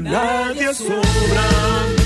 [0.00, 1.97] Nadie sobra.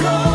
[0.00, 0.29] Nadie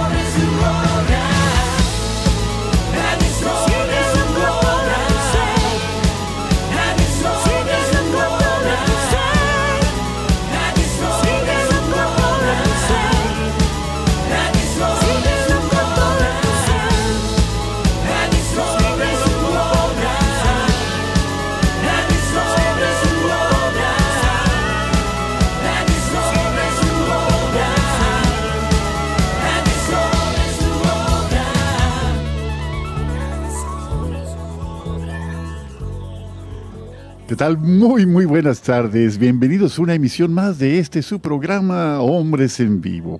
[37.35, 37.57] ¿Qué tal?
[37.57, 39.17] Muy, muy buenas tardes.
[39.17, 43.19] Bienvenidos a una emisión más de este su programa Hombres en Vivo.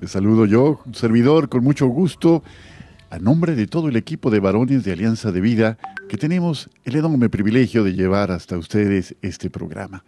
[0.00, 2.44] Les saludo yo, servidor, con mucho gusto,
[3.10, 5.76] a nombre de todo el equipo de varones de Alianza de Vida,
[6.08, 10.04] que tenemos el enorme privilegio de llevar hasta ustedes este programa.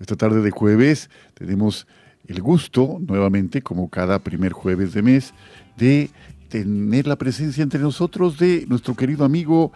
[0.00, 1.86] Esta tarde de jueves tenemos
[2.26, 5.34] el gusto, nuevamente, como cada primer jueves de mes,
[5.76, 6.08] de
[6.48, 9.72] tener la presencia entre nosotros de nuestro querido amigo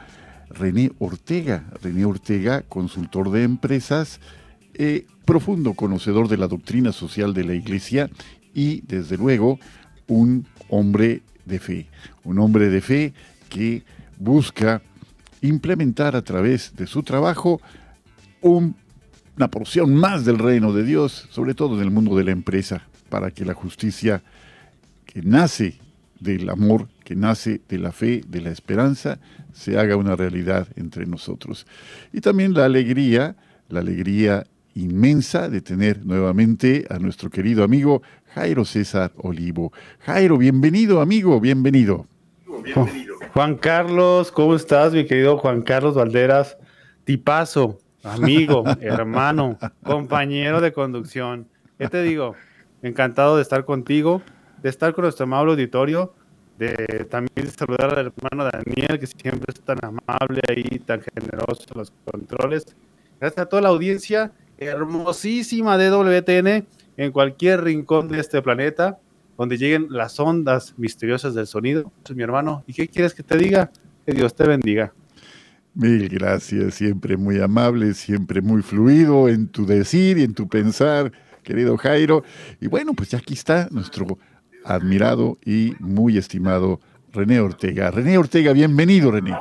[0.53, 1.65] René Ortega.
[1.83, 4.21] René Ortega, consultor de empresas,
[4.75, 8.11] eh, profundo conocedor de la doctrina social de la Iglesia
[8.55, 9.59] y, desde luego,
[10.09, 11.87] un hombre de fe.
[12.25, 13.13] Un hombre de fe
[13.49, 13.83] que
[14.19, 14.83] busca
[15.41, 17.61] implementar a través de su trabajo
[18.41, 18.77] un-
[19.37, 22.83] una porción más del reino de Dios, sobre todo en el mundo de la empresa,
[23.09, 24.23] para que la justicia
[25.07, 25.79] que nace
[26.21, 29.19] del amor, que nace de la fe, de la esperanza,
[29.53, 31.67] se haga una realidad entre nosotros.
[32.11, 33.37] Y también la alegría,
[33.69, 38.01] la alegría inmensa de tener nuevamente a nuestro querido amigo
[38.35, 39.75] Jairo César Olivo.
[40.07, 42.07] Jairo, bienvenido amigo, bienvenido.
[43.35, 46.57] Juan Carlos, ¿cómo estás, mi querido Juan Carlos Valderas?
[47.05, 51.47] Tipazo, amigo, hermano, compañero de conducción.
[51.77, 52.37] ¿Qué te digo?
[52.81, 54.23] Encantado de estar contigo,
[54.63, 56.15] de estar con nuestro amable auditorio,
[56.63, 61.79] de también saludar al hermano Daniel, que siempre es tan amable y tan generoso en
[61.79, 62.65] los controles.
[63.21, 66.67] Gracias a toda la audiencia hermosísima de WTN
[66.97, 68.99] en cualquier rincón de este planeta,
[69.37, 71.91] donde lleguen las ondas misteriosas del sonido.
[72.15, 73.71] mi hermano, ¿y qué quieres que te diga?
[74.07, 74.93] Que Dios te bendiga.
[75.75, 81.11] Mil gracias, siempre muy amable, siempre muy fluido en tu decir y en tu pensar,
[81.43, 82.23] querido Jairo.
[82.61, 84.19] Y bueno, pues ya aquí está nuestro
[84.65, 86.81] admirado y muy estimado
[87.13, 87.91] René Ortega.
[87.91, 89.37] René Ortega, bienvenido, René.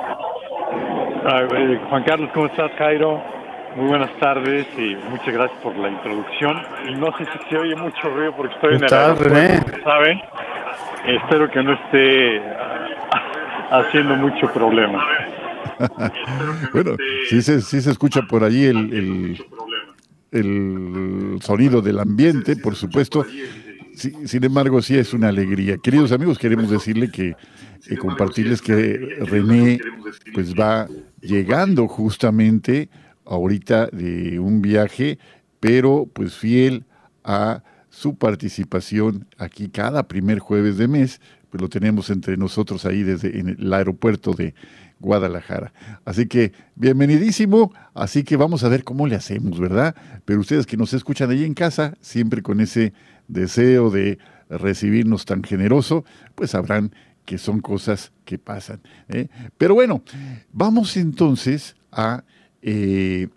[1.90, 3.22] Juan Carlos, ¿cómo estás, Jairo?
[3.76, 6.58] Muy buenas tardes y muchas gracias por la introducción.
[6.90, 10.20] Y no sé si se oye mucho ruido porque estoy en el aeropuerto, ¿saben?
[11.06, 15.06] Espero que no esté ah, haciendo mucho problema.
[16.74, 16.92] bueno,
[17.30, 19.38] sí se, sí se escucha por allí el,
[20.32, 23.26] el, sonido del ambiente, por supuesto.
[24.02, 25.78] Sin embargo, sí es una alegría.
[25.78, 27.36] Queridos amigos, queremos decirle que
[27.88, 29.80] eh, compartirles que René
[30.34, 30.88] pues va
[31.22, 32.90] llegando justamente
[33.26, 35.20] ahorita de un viaje,
[35.60, 36.86] pero pues fiel
[37.24, 43.04] a su participación aquí cada primer jueves de mes, pues lo tenemos entre nosotros ahí
[43.04, 44.54] desde en el aeropuerto de
[45.02, 45.74] Guadalajara.
[46.06, 49.96] Así que bienvenidísimo, así que vamos a ver cómo le hacemos, ¿verdad?
[50.24, 52.94] Pero ustedes que nos escuchan ahí en casa, siempre con ese
[53.28, 54.20] deseo de
[54.50, 56.06] recibirnos tan generoso,
[56.36, 56.94] pues sabrán
[57.26, 58.80] que son cosas que pasan.
[59.10, 59.28] ¿eh?
[59.58, 60.04] Pero bueno,
[60.52, 62.24] vamos entonces a
[62.62, 63.28] eh,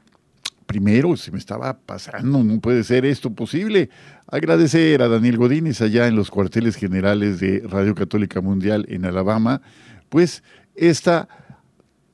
[0.67, 3.91] primero, se me estaba pasando, no puede ser esto posible.
[4.27, 9.63] Agradecer a Daniel Godínez allá en los cuarteles generales de Radio Católica Mundial en Alabama,
[10.09, 10.43] pues
[10.75, 11.29] esta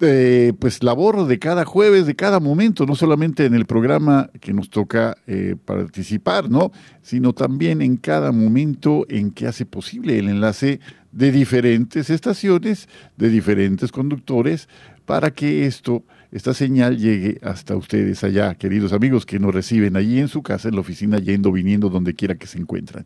[0.01, 4.53] eh, pues labor de cada jueves, de cada momento, no solamente en el programa que
[4.53, 6.73] nos toca eh, participar, ¿no?
[7.03, 10.81] Sino también en cada momento en que hace posible el enlace
[11.13, 14.69] de diferentes estaciones, de diferentes conductores,
[15.05, 20.21] para que esto esta señal llegue hasta ustedes allá, queridos amigos que nos reciben allí
[20.21, 23.05] en su casa, en la oficina, yendo, viniendo, donde quiera que se encuentran.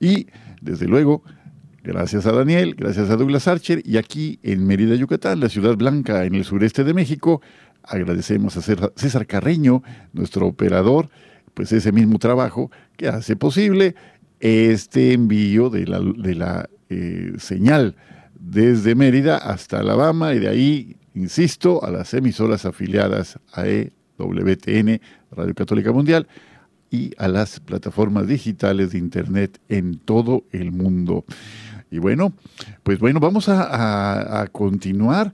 [0.00, 0.28] Y,
[0.62, 1.22] desde luego,
[1.82, 6.24] gracias a Daniel, gracias a Douglas Archer, y aquí en Mérida, Yucatán, la ciudad blanca
[6.24, 7.42] en el sureste de México,
[7.82, 9.82] agradecemos a César Carreño,
[10.12, 11.08] nuestro operador,
[11.54, 13.94] pues ese mismo trabajo que hace posible
[14.40, 17.96] este envío de la, eh, señal
[18.38, 25.00] desde Mérida hasta Alabama y de ahí insisto, a las emisoras afiliadas a EWTN,
[25.30, 26.26] Radio Católica Mundial,
[26.90, 31.24] y a las plataformas digitales de Internet en todo el mundo.
[31.92, 32.32] Y bueno,
[32.82, 35.32] pues bueno, vamos a, continuar.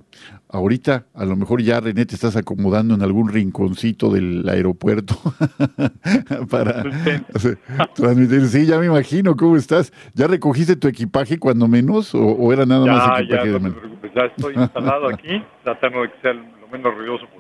[0.51, 5.15] Ahorita a lo mejor ya René te estás acomodando en algún rinconcito del aeropuerto
[6.51, 6.83] para
[7.95, 8.47] transmitir.
[8.49, 9.93] Sí, ya me imagino cómo estás.
[10.15, 13.79] ¿Ya recogiste tu equipaje cuando menos o, era nada más equipaje de menos?
[14.17, 17.38] ya estoy instalado aquí, tratando de que sea lo menos ruidoso posible.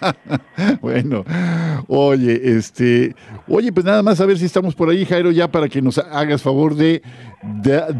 [0.80, 1.24] bueno,
[1.88, 3.14] oye, este,
[3.48, 5.98] oye, pues nada más a ver si estamos por ahí, Jairo, ya para que nos
[5.98, 7.02] hagas favor de,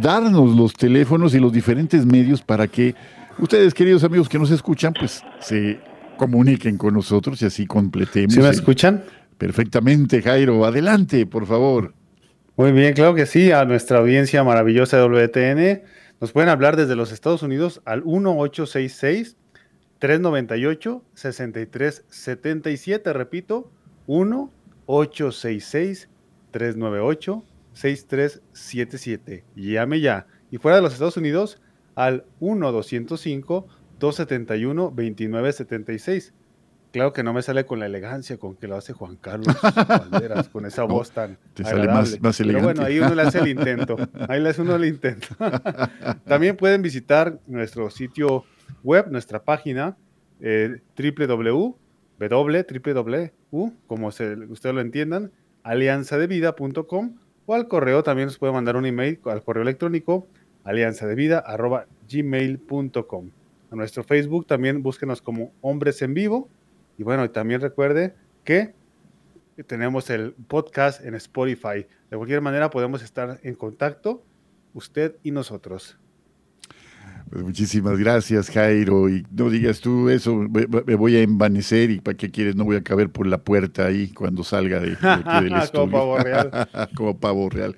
[0.01, 2.95] darnos los teléfonos y los diferentes medios para que
[3.39, 5.81] ustedes, queridos amigos que nos escuchan, pues se
[6.17, 8.35] comuniquen con nosotros y así completemos.
[8.35, 9.05] ¿Sí me escuchan?
[9.39, 10.65] Perfectamente, Jairo.
[10.65, 11.93] Adelante, por favor.
[12.57, 15.83] Muy bien, claro que sí, a nuestra audiencia maravillosa de WTN
[16.21, 19.37] nos pueden hablar desde los Estados Unidos al 1866
[19.99, 23.71] 398 6377, repito,
[24.07, 26.09] 1866
[26.51, 29.45] 398 6377.
[29.55, 30.27] Llame ya.
[30.51, 31.61] Y fuera de los Estados Unidos
[31.95, 33.67] al 1205
[33.99, 36.35] 271 2976.
[36.93, 40.49] Claro que no me sale con la elegancia con que lo hace Juan Carlos Valderas,
[40.49, 42.73] con esa voz tan te sale más, más, elegante.
[42.73, 43.97] Pero bueno, ahí uno le hace el intento.
[44.29, 45.27] Ahí le hace uno el intento.
[46.25, 48.45] También pueden visitar nuestro sitio
[48.83, 49.97] web, nuestra página,
[50.41, 51.75] eh, www,
[53.87, 55.31] como ustedes lo entiendan,
[55.63, 60.27] alianzadevida.com o al correo también nos puede mandar un email al correo electrónico
[60.65, 63.31] alianzadevida.gmail.com.
[63.71, 66.49] A nuestro Facebook también búsquenos como Hombres en Vivo
[66.99, 68.75] y bueno, también recuerde que
[69.67, 71.87] tenemos el podcast en Spotify.
[72.11, 74.23] De cualquier manera podemos estar en contacto,
[74.75, 75.99] usted y nosotros.
[77.31, 79.09] Pues muchísimas gracias, Jairo.
[79.09, 82.77] Y no digas tú eso, me, voy a envanecer y para qué quieres, no voy
[82.77, 85.71] a caber por la puerta ahí cuando salga de, del estudio.
[85.73, 86.69] Como pavo real.
[86.95, 87.77] Como pavo real.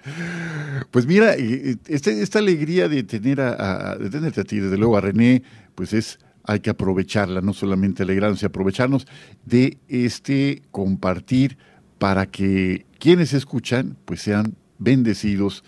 [0.91, 5.01] Pues mira, este, esta alegría de tener a, de tenerte a ti, desde luego a
[5.01, 5.43] René,
[5.75, 9.07] pues es hay que aprovecharla, no solamente alegrarnos y aprovecharnos
[9.45, 11.59] de este compartir
[11.99, 15.63] para que quienes escuchan pues sean bendecidos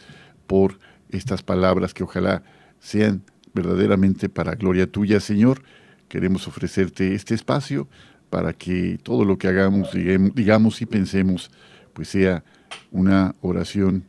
[0.47, 0.79] por
[1.11, 2.43] estas palabras que ojalá
[2.79, 3.23] sean
[3.55, 5.63] verdaderamente para gloria tuya, Señor.
[6.09, 7.89] Queremos ofrecerte este espacio
[8.31, 11.51] para que todo lo que hagamos, digamos y pensemos,
[11.93, 12.45] pues sea
[12.91, 14.05] una oración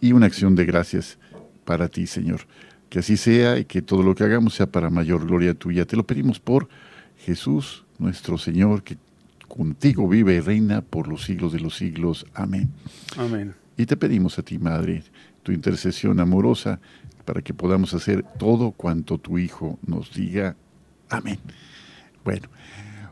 [0.00, 1.18] y una acción de gracias
[1.64, 2.40] para ti, Señor.
[2.88, 5.84] Que así sea y que todo lo que hagamos sea para mayor gloria tuya.
[5.84, 6.68] Te lo pedimos por
[7.18, 8.96] Jesús, nuestro Señor, que
[9.46, 12.26] contigo vive y reina por los siglos de los siglos.
[12.34, 12.70] Amén.
[13.16, 13.54] Amén.
[13.76, 15.04] Y te pedimos a ti, Madre,
[15.42, 16.80] tu intercesión amorosa
[17.30, 20.56] para que podamos hacer todo cuanto tu Hijo nos diga.
[21.08, 21.38] Amén.
[22.24, 22.48] Bueno,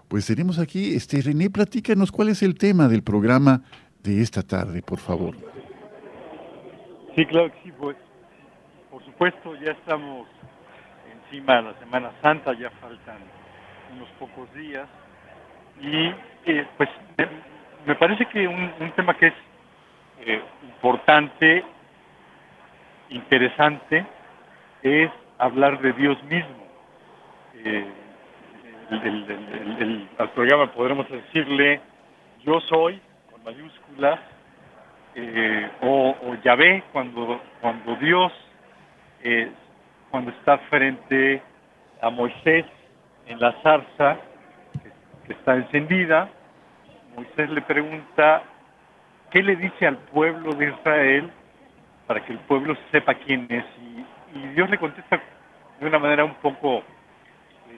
[0.08, 3.62] pues tenemos aquí, este René, platícanos cuál es el tema del programa
[4.02, 5.36] de esta tarde, por favor.
[7.14, 7.96] Sí, claro que sí, pues
[8.90, 10.26] por supuesto ya estamos
[11.30, 13.18] encima de la Semana Santa, ya faltan
[13.94, 14.88] unos pocos días
[15.80, 16.12] y
[16.50, 16.88] eh, pues
[17.86, 19.34] me, parece que un, tema que es
[20.26, 21.62] eh, importante
[23.10, 24.04] interesante
[24.82, 26.66] es hablar de Dios mismo.
[27.54, 27.84] Eh,
[30.18, 31.80] al programa podremos decirle
[32.44, 33.00] yo soy
[33.30, 34.18] con mayúsculas
[35.14, 38.32] eh, o, o, Yahvé cuando cuando Dios
[39.22, 39.50] eh,
[40.10, 41.42] cuando está frente
[42.00, 42.64] a Moisés
[43.26, 44.16] en la zarza
[45.26, 46.30] que está encendida
[47.14, 48.42] Moisés le pregunta
[49.30, 51.30] qué le dice al pueblo de Israel
[52.08, 53.64] para que el pueblo sepa quién es.
[54.34, 55.20] Y, Dios le contesta
[55.78, 56.82] de una manera un poco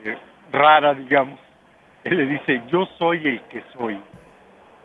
[0.04, 0.16] eh,
[0.52, 1.38] rara, digamos.
[2.04, 4.00] Él le dice, yo soy el que soy.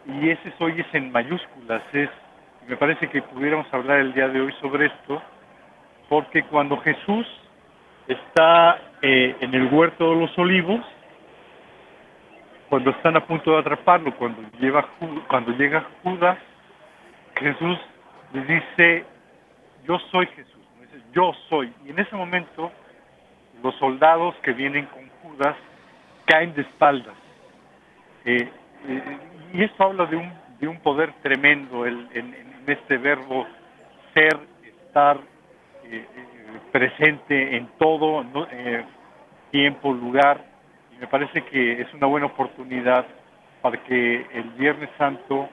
[0.07, 1.81] Y ese soy es en mayúsculas.
[1.93, 2.09] Es,
[2.67, 5.21] me parece que pudiéramos hablar el día de hoy sobre esto,
[6.09, 7.27] porque cuando Jesús
[8.07, 10.81] está eh, en el huerto de los olivos,
[12.69, 14.87] cuando están a punto de atraparlo, cuando, lleva,
[15.27, 16.37] cuando llega Judas,
[17.35, 17.77] Jesús
[18.33, 19.05] le dice,
[19.87, 20.63] yo soy Jesús,
[21.13, 21.71] yo soy.
[21.85, 22.71] Y en ese momento
[23.63, 25.55] los soldados que vienen con Judas
[26.25, 27.15] caen de espaldas.
[28.25, 28.49] Eh,
[28.87, 29.17] eh,
[29.53, 32.07] y esto habla de un, de un poder tremendo en,
[32.67, 33.45] este verbo
[34.13, 35.19] ser, estar
[35.83, 36.05] eh,
[36.71, 38.25] presente en todo,
[39.51, 40.43] tiempo, lugar.
[40.95, 43.05] Y me parece que es una buena oportunidad
[43.61, 45.47] para que el Viernes Santo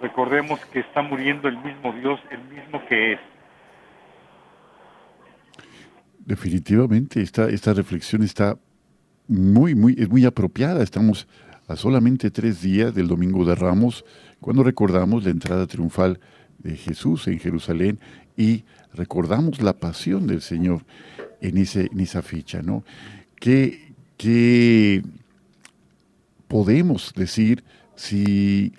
[0.00, 3.20] recordemos que está muriendo el mismo Dios, el mismo que es
[6.26, 8.58] Definitivamente, esta, esta reflexión está
[9.28, 10.82] muy, muy, es muy apropiada.
[10.82, 11.26] Estamos
[11.68, 14.04] a solamente tres días del Domingo de Ramos,
[14.40, 16.20] cuando recordamos la entrada triunfal
[16.58, 17.98] de Jesús en Jerusalén
[18.36, 18.64] y
[18.94, 20.84] recordamos la pasión del Señor
[21.40, 22.84] en, ese, esa fecha, ¿no?
[23.36, 25.02] ¿Qué, ¿Qué
[26.48, 27.64] podemos decir
[27.96, 28.72] si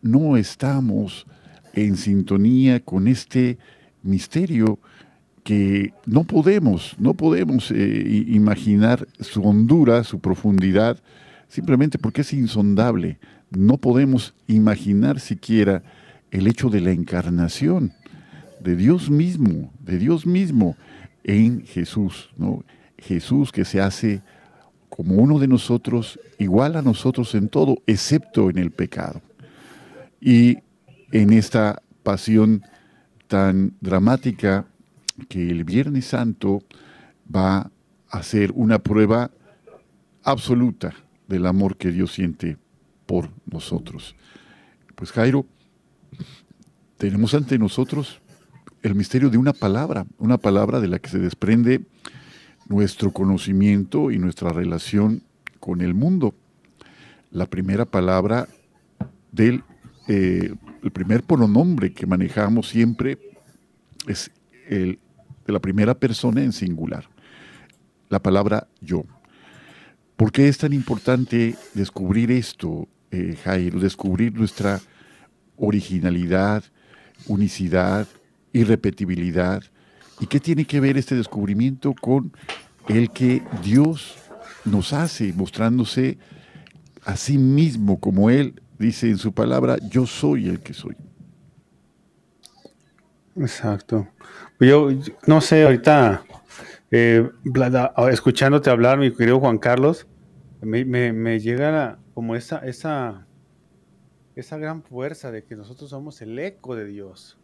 [0.00, 1.26] no estamos
[1.74, 3.58] en sintonía con este
[4.02, 4.78] misterio
[5.46, 10.98] que no podemos, no podemos eh, imaginar su hondura, su profundidad,
[11.48, 13.20] simplemente porque es insondable.
[13.50, 15.84] No podemos imaginar siquiera
[16.32, 17.92] el hecho de la encarnación
[18.58, 20.76] de Dios mismo, de Dios mismo
[21.22, 22.64] en Jesús, ¿no?
[22.98, 24.22] Jesús que se hace
[24.88, 29.22] como uno de nosotros, igual a nosotros en todo, excepto en el pecado.
[30.20, 30.58] Y
[31.12, 32.64] en esta pasión
[33.28, 34.66] tan dramática
[35.28, 36.62] que el Viernes Santo
[37.34, 37.70] va
[38.08, 39.30] a ser una prueba
[40.22, 40.94] absoluta
[41.28, 42.56] del amor que Dios siente
[43.06, 44.14] por nosotros.
[44.94, 45.46] Pues Jairo,
[46.96, 48.20] tenemos ante nosotros
[48.82, 51.82] el misterio de una palabra, una palabra de la que se desprende
[52.68, 55.22] nuestro conocimiento y nuestra relación
[55.60, 56.34] con el mundo.
[57.30, 58.48] La primera palabra
[59.32, 59.62] del
[60.08, 60.54] eh,
[60.92, 63.18] primer pronombre que manejamos siempre
[64.06, 64.30] es
[64.68, 64.98] el
[65.46, 67.08] de la primera persona en singular,
[68.08, 69.04] la palabra yo.
[70.16, 73.78] ¿Por qué es tan importante descubrir esto, eh, Jairo?
[73.78, 74.80] Descubrir nuestra
[75.56, 76.64] originalidad,
[77.26, 78.06] unicidad,
[78.52, 79.62] irrepetibilidad.
[80.20, 82.32] ¿Y qué tiene que ver este descubrimiento con
[82.88, 84.16] el que Dios
[84.64, 86.18] nos hace, mostrándose
[87.04, 90.96] a sí mismo como Él dice en su palabra, yo soy el que soy?
[93.36, 94.08] Exacto.
[94.60, 94.88] Yo
[95.26, 96.24] no sé, ahorita
[96.90, 97.28] Eh,
[98.10, 100.06] escuchándote hablar, mi querido Juan Carlos,
[100.62, 103.26] me, llega como esa, esa,
[104.36, 107.38] esa gran fuerza de que nosotros somos el eco de Dios.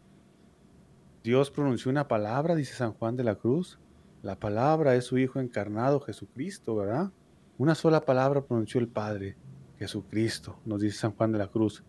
[1.23, 3.79] Dios pronunció una palabra, dice San Juan de la Cruz.
[4.21, 7.11] La palabra es su Hijo encarnado, Jesucristo, ¿verdad?
[7.57, 9.35] Una sola palabra pronunció el Padre,
[9.77, 11.83] Jesucristo, nos dice San Juan de la Cruz.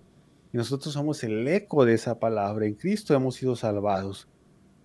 [0.52, 2.66] Y nosotros somos el eco de esa palabra.
[2.66, 4.28] En Cristo hemos sido salvados.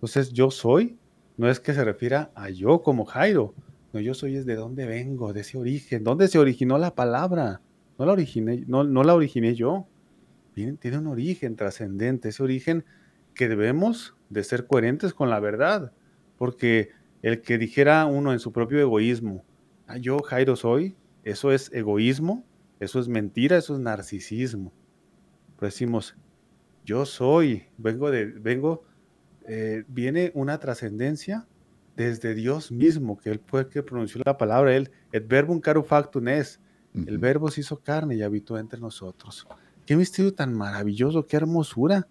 [0.00, 0.96] Entonces yo soy,
[1.36, 3.54] no es que se refiera a yo como Jairo.
[3.92, 6.04] No, yo soy es de dónde vengo, de ese origen.
[6.04, 7.60] ¿Dónde se originó la palabra?
[7.98, 9.86] No la originé, no, no la originé yo.
[10.54, 12.84] Tiene, tiene un origen trascendente, ese origen
[13.34, 15.92] que debemos de ser coherentes con la verdad.
[16.38, 19.44] Porque el que dijera uno en su propio egoísmo,
[19.86, 22.42] ah, yo Jairo soy, eso es egoísmo,
[22.78, 24.72] eso es mentira, eso es narcisismo.
[25.56, 26.16] Pero decimos,
[26.86, 28.84] yo soy, vengo de, vengo,
[29.52, 31.44] eh, viene una trascendencia
[31.96, 35.82] desde Dios mismo, que él fue el que pronunció la palabra, él, el verbo caro
[35.82, 36.60] factum es,
[36.94, 39.48] el verbo se hizo carne y habitó entre nosotros.
[39.86, 42.06] Qué misterio tan maravilloso, qué hermosura,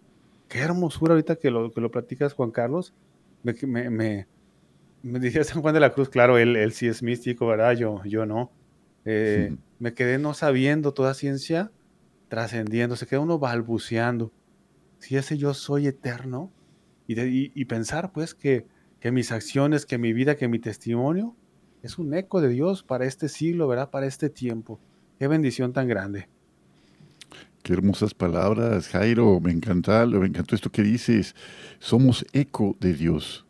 [0.50, 2.94] qué hermosura ahorita que lo, que lo platicas, Juan Carlos,
[3.44, 3.54] me,
[3.90, 4.28] me,
[5.02, 7.72] me, dije San Juan de la Cruz, claro, él, él sí es místico, ¿verdad?
[7.72, 8.52] Yo, yo no.
[9.06, 11.72] Eh, me quedé no sabiendo toda ciencia,
[12.28, 14.34] trascendiendo, se queda uno balbuceando.
[14.98, 16.52] Si ese yo soy eterno,
[17.10, 18.66] y, pensar pues que,
[19.00, 21.36] que, mis acciones, que mi vida, que mi testimonio
[21.82, 23.90] es un eco de Dios para este siglo, ¿verdad?
[23.90, 24.80] Para este tiempo.
[25.18, 26.28] Qué bendición tan grande.
[27.64, 29.40] Qué hermosas palabras, Jairo.
[29.40, 31.36] Me encanta, me encantó esto que dices.
[31.80, 33.46] Somos eco de Dios.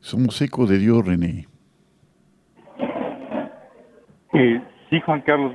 [0.00, 1.48] Somos eco de Dios, René.
[4.34, 5.54] Eh, sí, Juan Carlos.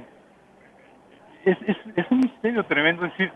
[1.46, 3.32] Es, es, es un misterio tremendo decir,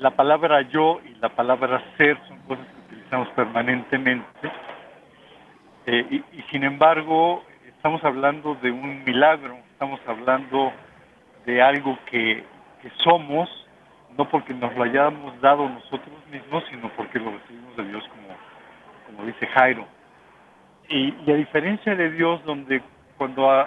[0.00, 4.50] la palabra yo y la palabra ser son cosas que utilizamos permanentemente.
[5.86, 10.72] Eh, y, sin embargo, estamos hablando de un milagro, estamos hablando
[11.46, 12.44] de algo que,
[13.02, 13.48] somos,
[14.16, 18.36] no porque nos lo hayamos dado nosotros mismos, sino porque lo recibimos de Dios, como,
[19.06, 19.86] como dice Jairo.
[20.88, 22.80] Y, a diferencia de Dios, donde
[23.16, 23.66] cuando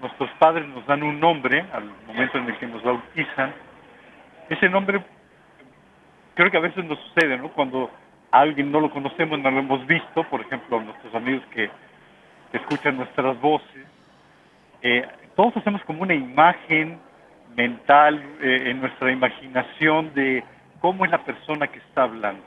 [0.00, 3.52] nuestros padres nos dan un nombre, al momento en el que nos bautizan,
[4.48, 5.00] ese nombre
[6.40, 7.50] creo que a veces nos sucede, ¿no?
[7.50, 7.90] Cuando
[8.32, 11.70] a alguien no lo conocemos, no lo hemos visto, por ejemplo, nuestros amigos que,
[12.54, 13.86] escuchan nuestras voces,
[14.82, 16.98] eh, todos hacemos como una imagen
[17.54, 20.42] mental eh, en nuestra imaginación de
[20.80, 22.42] cómo es la persona que está hablando.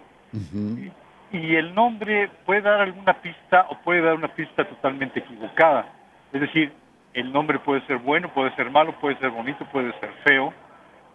[1.31, 5.85] y, el nombre puede dar alguna pista o puede dar una pista totalmente equivocada.
[6.33, 6.73] Es decir,
[7.13, 10.51] el nombre puede ser bueno, puede ser malo, puede ser bonito, puede ser feo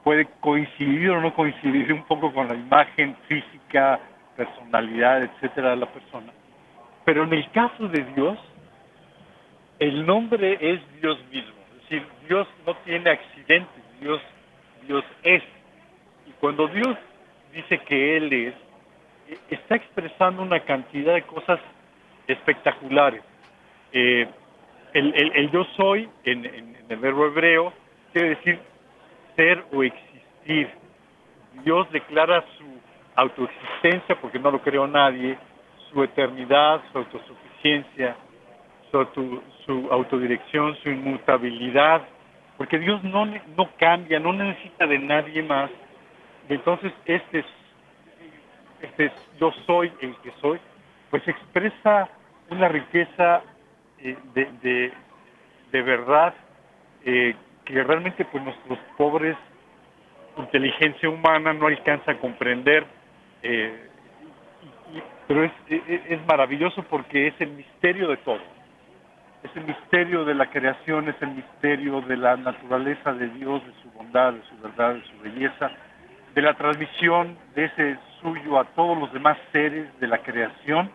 [0.04, 4.00] puede coincidir o no coincidir un poco con la imagen física,
[4.36, 6.32] personalidad, etcétera de la persona.
[7.04, 8.38] Pero en el caso de Dios,
[9.78, 11.54] el nombre es Dios mismo.
[11.76, 14.20] Es decir, Dios no tiene accidentes, Dios,
[14.86, 15.42] Dios es.
[16.26, 16.96] Y cuando Dios
[17.52, 18.54] dice que Él es,
[19.50, 21.60] está expresando una cantidad de cosas
[22.26, 23.22] espectaculares.
[23.92, 24.28] Eh,
[24.94, 26.44] el, yo soy, en
[26.88, 27.72] el verbo hebreo,
[28.12, 28.60] quiere decir
[29.38, 30.68] ser o existir.
[31.64, 32.64] Dios declara su
[33.14, 35.38] autoexistencia, porque no lo creó nadie,
[35.92, 38.16] su eternidad, su autosuficiencia,
[38.90, 42.02] su, su autodirección, su inmutabilidad,
[42.56, 45.70] porque Dios no, no cambia, no necesita de nadie más.
[46.48, 47.46] entonces este es,
[48.82, 50.58] este es yo soy el que soy,
[51.10, 52.08] pues expresa
[52.50, 53.42] una riqueza
[54.00, 54.92] eh, de,
[55.70, 56.34] de, verdad
[57.04, 57.36] eh,
[57.68, 59.36] que realmente pues nuestros pobres
[60.38, 62.86] inteligencia humana no alcanza a comprender,
[63.42, 63.88] eh,
[65.26, 68.40] pero es, es, maravilloso porque es el misterio de todo.
[69.42, 73.72] Es el misterio de la creación, es el misterio de la naturaleza de Dios, de
[73.82, 75.70] su bondad, de su verdad, de su belleza,
[76.34, 80.90] de la transmisión de ese suyo a todos los demás seres de la creación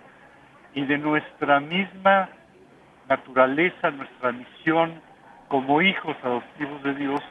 [0.73, 2.29] y de nuestra misma
[3.07, 4.99] naturaleza, nuestra misión,
[5.47, 7.21] como hijos adoptivos de Dios,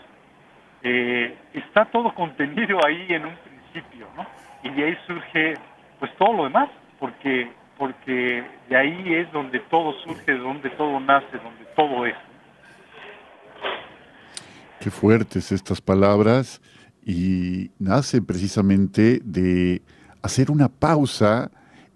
[0.83, 4.27] eh, está todo contenido ahí en un principio, ¿no?
[4.63, 5.55] Y de ahí surge
[5.99, 11.37] pues todo lo demás, porque porque de ahí es donde todo surge, donde todo nace,
[11.39, 12.15] donde todo es.
[14.79, 16.61] Qué fuertes estas palabras
[17.05, 19.83] y nacen precisamente de
[20.23, 21.51] hacer una pausa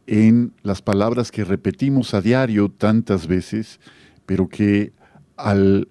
[0.07, 3.81] en las palabras que repetimos a diario tantas veces,
[4.25, 4.93] pero que
[5.37, 5.89] al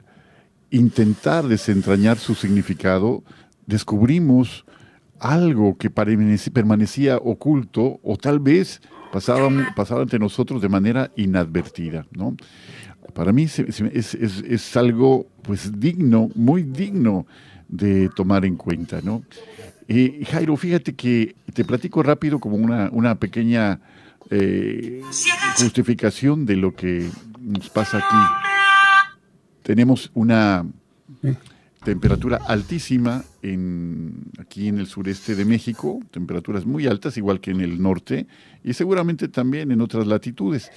[0.69, 3.23] intentar desentrañar su significado,
[3.65, 4.65] descubrimos
[5.19, 12.35] algo que permanecía oculto o tal vez pasaba, pasaba ante nosotros de manera inadvertida, ¿no?
[13.13, 17.25] Para mí es, algo pues digno, muy digno
[17.67, 19.23] de tomar en cuenta, ¿no?
[19.87, 23.79] Eh, Jairo, fíjate que te platico rápido como una, una pequeña
[24.31, 25.01] eh,
[25.57, 28.54] justificación de lo que nos pasa aquí.
[29.65, 30.63] Tenemos una
[31.83, 37.61] temperatura altísima en, aquí en el sureste de México, temperaturas muy altas, igual que en
[37.61, 38.27] el norte,
[38.63, 40.69] y seguramente también en otras latitudes.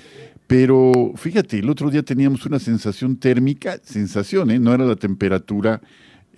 [0.47, 4.59] Pero fíjate, el otro día teníamos una sensación térmica, sensación, ¿eh?
[4.59, 5.83] no era la temperatura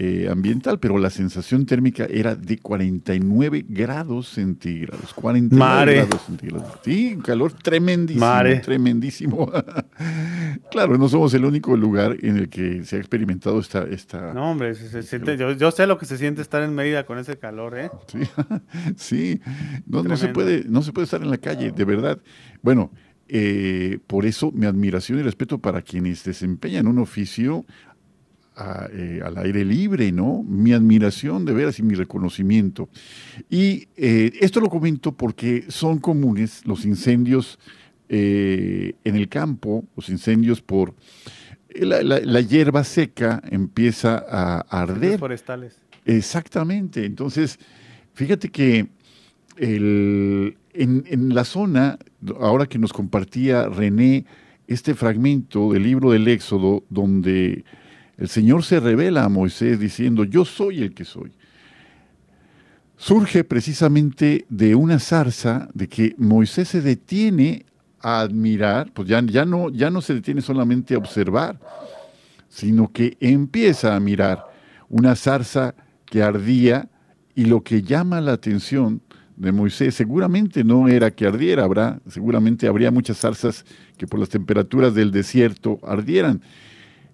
[0.02, 5.14] eh, ambiental, pero la sensación térmica era de 49 grados centígrados.
[5.14, 6.68] 49 grados centígrados.
[6.82, 8.26] Sí, un calor tremendísimo.
[8.64, 9.52] Tremendísimo.
[10.70, 13.84] claro, no somos el único lugar en el que se ha experimentado esta...
[13.84, 17.18] esta no, hombre, se, siente, yo, sé lo que se siente estar en Mérida con
[17.18, 17.90] ese calor, ¿eh?
[18.06, 18.18] Sí,
[18.96, 19.40] sí.
[19.86, 22.20] No, no, se puede, no se puede estar en la calle, de verdad.
[22.62, 22.90] Bueno,
[23.28, 27.64] eh, por eso mi admiración y respeto para quienes desempeñan un oficio
[28.92, 30.42] eh, al aire libre, ¿no?
[30.42, 32.90] Mi admiración de veras y mi reconocimiento.
[33.48, 37.58] Y eh, esto lo comento porque son comunes los incendios
[38.12, 40.94] eh, en el campo, los incendios por...
[41.76, 45.20] La, hierba seca empieza a arder.
[45.20, 45.80] forestales.
[46.04, 47.04] Exactamente.
[47.04, 47.60] Entonces,
[48.12, 48.88] fíjate que
[49.56, 51.96] en, en la zona,
[52.40, 54.24] ahora que nos compartía René
[54.66, 57.64] este fragmento del libro del Éxodo, donde
[58.18, 61.30] el Señor se revela a Moisés diciendo, yo soy el que soy.
[62.96, 67.64] Surge precisamente de una zarza de que Moisés se detiene
[68.00, 71.60] a admirar, pues ya, ya, no, ya no se detiene solamente a observar,
[72.48, 74.44] sino que empieza a mirar
[74.88, 75.74] una zarza
[76.06, 76.88] que ardía
[77.34, 79.02] y lo que llama la atención
[79.36, 83.64] de Moisés seguramente no era que ardiera, habrá, seguramente habría muchas zarzas
[83.96, 86.42] que por las temperaturas del desierto ardieran,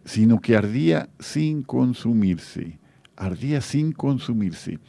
[0.05, 2.79] sino que ardía sin consumirse,
[3.15, 4.81] ardía sin consumirse.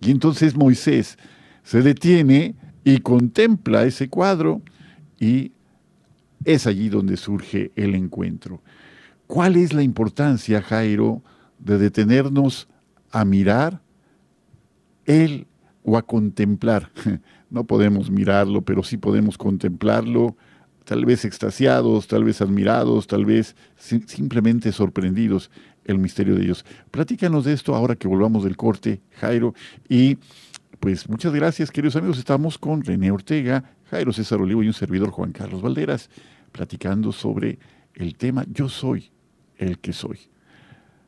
[0.00, 1.18] Y entonces Moisés
[1.62, 4.62] se detiene y contempla ese cuadro
[5.18, 5.52] y
[6.44, 8.62] es allí donde surge el encuentro.
[9.26, 11.22] ¿Cuál es la importancia, Jairo,
[11.58, 12.68] de detenernos
[13.10, 13.80] a mirar
[15.04, 15.46] él
[15.82, 16.90] o a contemplar?
[17.50, 20.36] No podemos mirarlo, pero sí podemos contemplarlo
[20.84, 25.50] tal vez extasiados, tal vez admirados, tal vez simplemente sorprendidos
[25.84, 26.64] el misterio de Dios.
[26.90, 29.54] Platícanos de esto ahora que volvamos del corte, Jairo.
[29.88, 30.18] Y
[30.80, 32.18] pues muchas gracias, queridos amigos.
[32.18, 36.10] Estamos con René Ortega, Jairo César Olivo y un servidor Juan Carlos Valderas,
[36.52, 37.58] platicando sobre
[37.94, 39.10] el tema Yo soy
[39.56, 40.18] el que soy.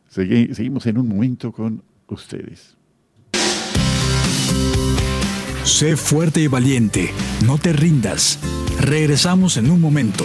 [0.08, 2.76] seguimos en un momento con ustedes.
[5.64, 7.10] Sé fuerte y valiente,
[7.46, 8.38] no te rindas.
[8.80, 10.24] Regresamos en un momento.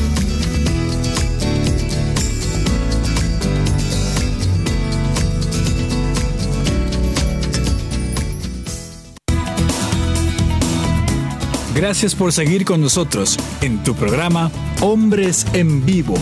[11.75, 16.15] Gracias por seguir con nosotros en tu programa Hombres en Vivo.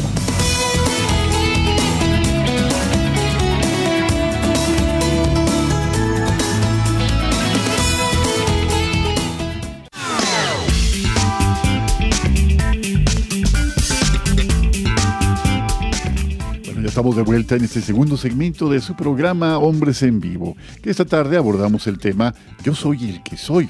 [16.86, 21.06] Estamos de vuelta en este segundo segmento de su programa Hombres en Vivo, que esta
[21.06, 23.70] tarde abordamos el tema Yo soy el que soy,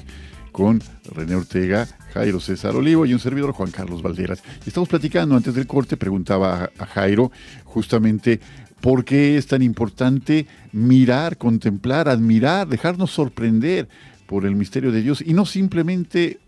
[0.52, 0.80] con
[1.14, 4.42] René Ortega, Jairo César Olivo y un servidor Juan Carlos Valderas.
[4.66, 7.30] Estamos platicando antes del corte, preguntaba a Jairo
[7.64, 8.40] justamente
[8.80, 13.88] por qué es tan importante mirar, contemplar, admirar, dejarnos sorprender
[14.26, 16.38] por el misterio de Dios y no simplemente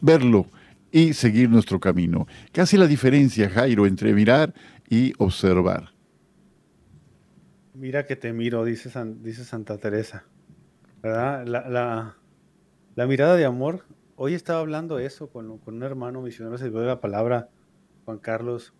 [0.00, 0.46] verlo,
[0.90, 2.26] y seguir nuestro camino.
[2.50, 4.54] ¿Qué hace la diferencia, Jairo, entre mirar
[4.88, 5.90] y observar.
[7.74, 8.90] Mira que te miro, dice,
[9.22, 10.24] dice Santa Teresa.
[11.02, 11.46] ¿Verdad?
[12.96, 13.84] La, mirada de amor.
[14.16, 17.48] Hoy estaba hablando eso con, un hermano misionero, se dio la palabra,
[18.04, 18.74] Juan Carlos.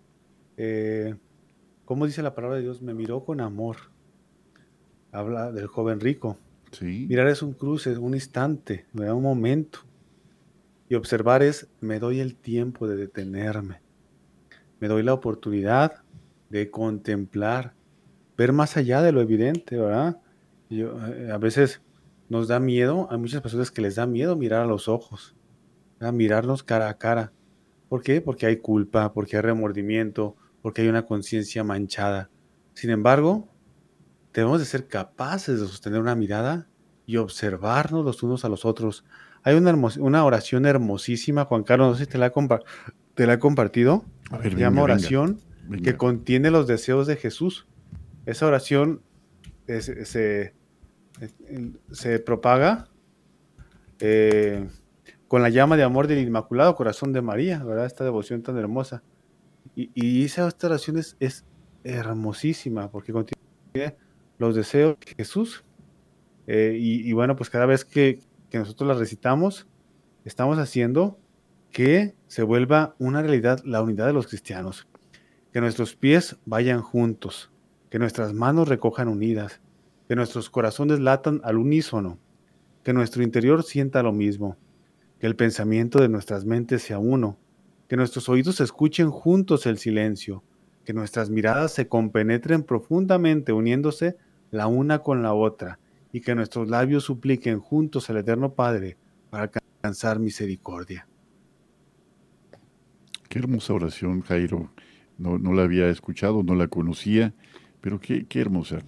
[0.57, 1.15] Eh,
[1.85, 2.83] ¿Cómo dice la palabra de Dios?
[2.83, 3.77] Me miró con amor.
[5.13, 6.37] Habla del joven rico.
[6.81, 9.81] Mirar es un cruce, un instante, un momento.
[10.89, 13.81] Y observar es, me doy el tiempo de detenerme.
[14.81, 16.03] Me doy la oportunidad
[16.51, 17.75] de contemplar,
[18.37, 20.21] ver más allá de lo evidente, ¿verdad?
[20.71, 21.81] Yo, eh, a veces
[22.29, 25.35] nos da miedo, hay muchas personas que les da miedo mirar a los ojos,
[26.01, 27.33] a mirarnos cara a cara.
[27.89, 28.21] ¿Por qué?
[28.21, 32.31] Porque hay culpa, porque hay remordimiento, porque hay una conciencia manchada.
[32.75, 33.49] Sin embargo,
[34.35, 36.69] debemos de ser capaces de sostener una mirada
[37.07, 39.05] y observarnos los unos a los otros.
[39.43, 42.33] Hay una, una oración hermosísima, Juan Carlos, no sé si te la,
[43.15, 44.05] te la he compartido.
[44.43, 45.41] se llama oración
[45.83, 47.67] que contiene los deseos de Jesús.
[48.27, 49.03] Esa oración
[49.67, 50.55] se,
[51.91, 52.89] se, propaga
[54.01, 54.69] eh,
[55.27, 57.87] con la llama de amor del Inmaculado Corazón de María, ¿verdad?
[57.87, 59.03] Esta devoción tan hermosa.
[59.75, 61.45] Y, esa oración es, es
[61.85, 63.97] hermosísima porque contiene
[64.39, 65.65] los deseos de Jesús.
[66.47, 69.67] Eh, y, bueno, pues cada vez que, que nosotros la recitamos,
[70.25, 71.19] estamos haciendo
[71.71, 74.89] que se vuelva una realidad la unidad de los cristianos.
[75.53, 77.51] Que nuestros pies vayan juntos,
[77.91, 79.61] que nuestras manos recojan unidas,
[80.09, 82.19] que nuestros corazones latan al unísono,
[82.83, 84.57] que nuestro interior sienta lo mismo,
[85.21, 87.39] que el pensamiento de nuestras mentes sea uno,
[87.89, 90.43] que nuestros oídos escuchen juntos el silencio,
[90.85, 94.17] que nuestras miradas se compenetren profundamente uniéndose
[94.51, 95.79] la una con la otra,
[96.11, 98.97] y que nuestros labios supliquen juntos al Eterno Padre
[99.29, 99.51] para
[99.83, 101.07] alcanzar misericordia.
[103.29, 104.71] Qué hermosa oración, Jairo.
[105.19, 107.35] No, la había escuchado, no la conocía,
[107.83, 108.79] pero qué, qué hermosa.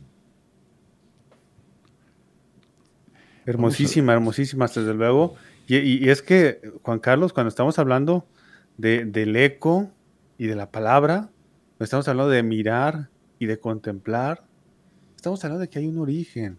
[3.50, 5.34] Hermosísima, hermosísima, desde luego.
[5.66, 8.24] Y, es que, Juan Carlos, cuando estamos hablando
[8.76, 9.90] de, del eco
[10.38, 11.30] y de la palabra,
[11.80, 13.08] estamos hablando de mirar
[13.40, 14.44] y de contemplar,
[15.16, 16.58] estamos hablando de que hay un origen.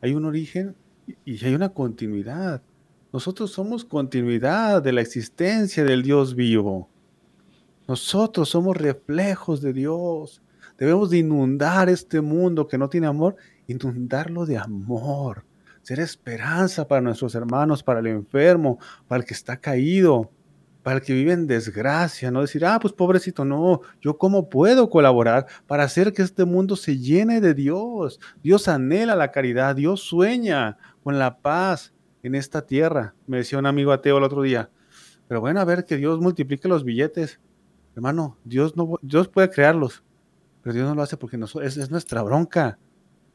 [0.00, 0.74] Hay un origen
[1.24, 2.62] y hay una continuidad.
[3.12, 6.88] Nosotros somos continuidad de la existencia del Dios vivo.
[7.86, 10.42] Nosotros somos reflejos de Dios.
[10.78, 13.36] Debemos de inundar este mundo que no tiene amor,
[13.68, 15.44] inundarlo de amor
[15.82, 20.30] ser esperanza para nuestros hermanos, para el enfermo, para el que está caído,
[20.82, 24.90] para el que vive en desgracia, no decir, ah, pues pobrecito, no, yo cómo puedo
[24.90, 28.18] colaborar para hacer que este mundo se llene de Dios.
[28.42, 31.92] Dios anhela la caridad, Dios sueña con la paz
[32.22, 33.14] en esta tierra.
[33.26, 34.70] Me decía un amigo ateo el otro día,
[35.28, 37.40] pero bueno, a ver que Dios multiplique los billetes.
[37.94, 40.02] Hermano, Dios, no, Dios puede crearlos,
[40.62, 42.78] pero Dios no lo hace porque es nuestra bronca.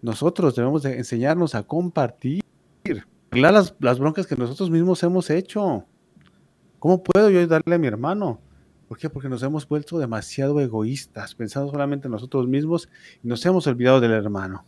[0.01, 2.43] Nosotros debemos de enseñarnos a compartir,
[3.31, 5.85] las, las broncas que nosotros mismos hemos hecho.
[6.79, 8.39] ¿Cómo puedo yo ayudarle a mi hermano?
[8.87, 9.09] ¿Por qué?
[9.09, 12.89] Porque nos hemos vuelto demasiado egoístas, pensando solamente en nosotros mismos
[13.23, 14.63] y nos hemos olvidado del hermano.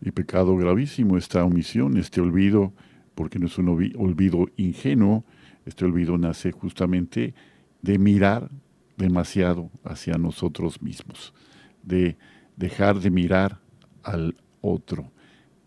[0.00, 2.72] Y pecado gravísimo esta omisión, este olvido,
[3.14, 5.24] porque no es un olvido ingenuo,
[5.66, 7.34] este olvido nace justamente
[7.82, 8.50] de mirar
[8.96, 11.34] demasiado hacia nosotros mismos,
[11.82, 12.16] de
[12.56, 13.60] dejar de mirar
[14.02, 15.12] al otro,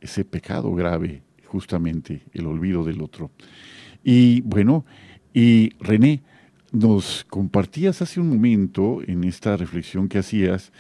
[0.02, 3.32] ese pecado grave, justamente el olvido del otro.
[4.04, 4.86] Y bueno,
[5.34, 6.22] y René,
[6.72, 10.72] nos compartías hace un momento en esta reflexión que hacías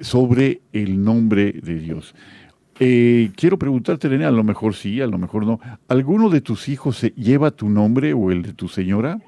[0.00, 2.14] sobre el nombre de Dios.
[2.78, 5.60] Eh, quiero preguntarte, René, a lo mejor sí, a lo mejor no.
[5.88, 9.20] ¿Alguno de tus hijos lleva tu nombre o el de tu señora?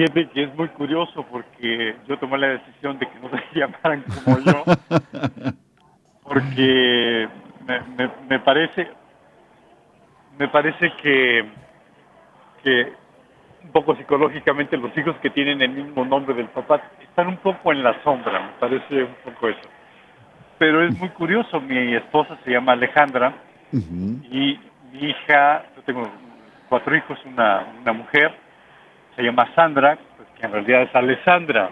[0.00, 4.02] Fíjate que es muy curioso porque yo tomé la decisión de que no se llamaran
[4.24, 4.64] como yo,
[6.22, 7.28] porque
[7.66, 8.88] me, me, parece,
[10.38, 11.44] me parece que,
[12.64, 12.92] que
[13.62, 17.70] un poco psicológicamente los hijos que tienen el mismo nombre del papá están un poco
[17.70, 19.68] en la sombra, me parece un poco eso.
[20.56, 23.34] Pero es muy curioso, mi esposa se llama Alejandra
[23.70, 24.58] y
[24.92, 26.08] mi hija, yo tengo
[26.70, 28.34] cuatro hijos, una, una mujer,
[29.20, 31.70] se llama Sandra, pues, que en realidad es Alessandra.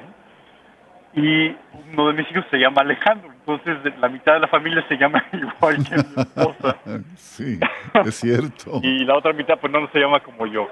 [1.14, 1.56] Y
[1.92, 5.24] uno de mis hijos se llama Alejandro, entonces la mitad de la familia se llama
[5.32, 6.76] igual que mi esposa.
[7.16, 7.58] Sí,
[8.04, 8.80] es cierto.
[8.82, 10.68] y la otra mitad pues no se llama como yo.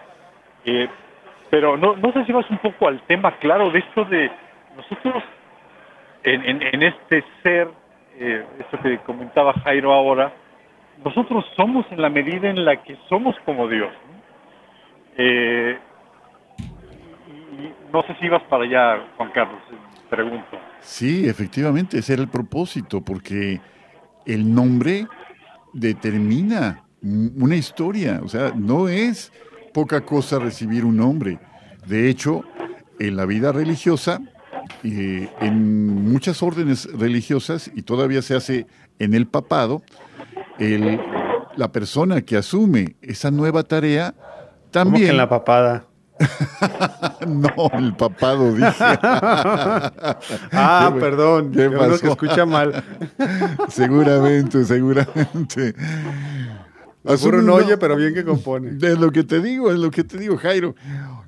[0.64, 0.88] Eh,
[1.48, 4.30] pero no, no sé si vas un poco al tema claro de esto de
[4.76, 5.22] nosotros
[6.24, 7.68] en, en, este ser,
[8.18, 10.32] eh, esto que comentaba Jairo ahora,
[11.04, 13.92] nosotros somos en la medida en la que somos como Dios.
[15.16, 15.78] Eh,
[17.92, 19.60] no sé si ibas para allá, Juan Carlos,
[20.10, 20.58] pregunto.
[20.80, 23.60] Sí, efectivamente, ese era el propósito, porque
[24.24, 25.06] el nombre
[25.72, 29.32] determina una historia, o sea, no es
[29.72, 31.38] poca cosa recibir un nombre.
[31.86, 32.44] De hecho,
[32.98, 34.20] en la vida religiosa
[34.82, 38.66] eh, en muchas órdenes religiosas, y todavía se hace
[38.98, 39.82] en el papado,
[40.58, 41.00] el,
[41.56, 44.14] la persona que asume esa nueva tarea
[44.70, 45.04] también...
[45.04, 45.84] que en la papada?
[47.26, 48.68] no, el papado dije.
[50.52, 51.52] ah, perdón.
[51.52, 52.00] ¿Qué pasó?
[52.00, 52.82] que escucha mal.
[53.68, 55.74] seguramente, seguramente.
[57.04, 58.76] Seguro no oye, pero bien que compone.
[58.82, 60.74] Es lo que te digo, es lo que te digo, Jairo.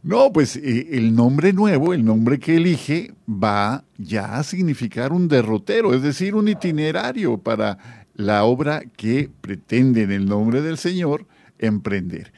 [0.03, 5.29] No, pues eh, el nombre nuevo, el nombre que elige, va ya a significar un
[5.29, 7.79] derrotero, es decir, un itinerario para
[8.15, 11.27] la obra que pretende en el nombre del Señor
[11.59, 12.33] emprender.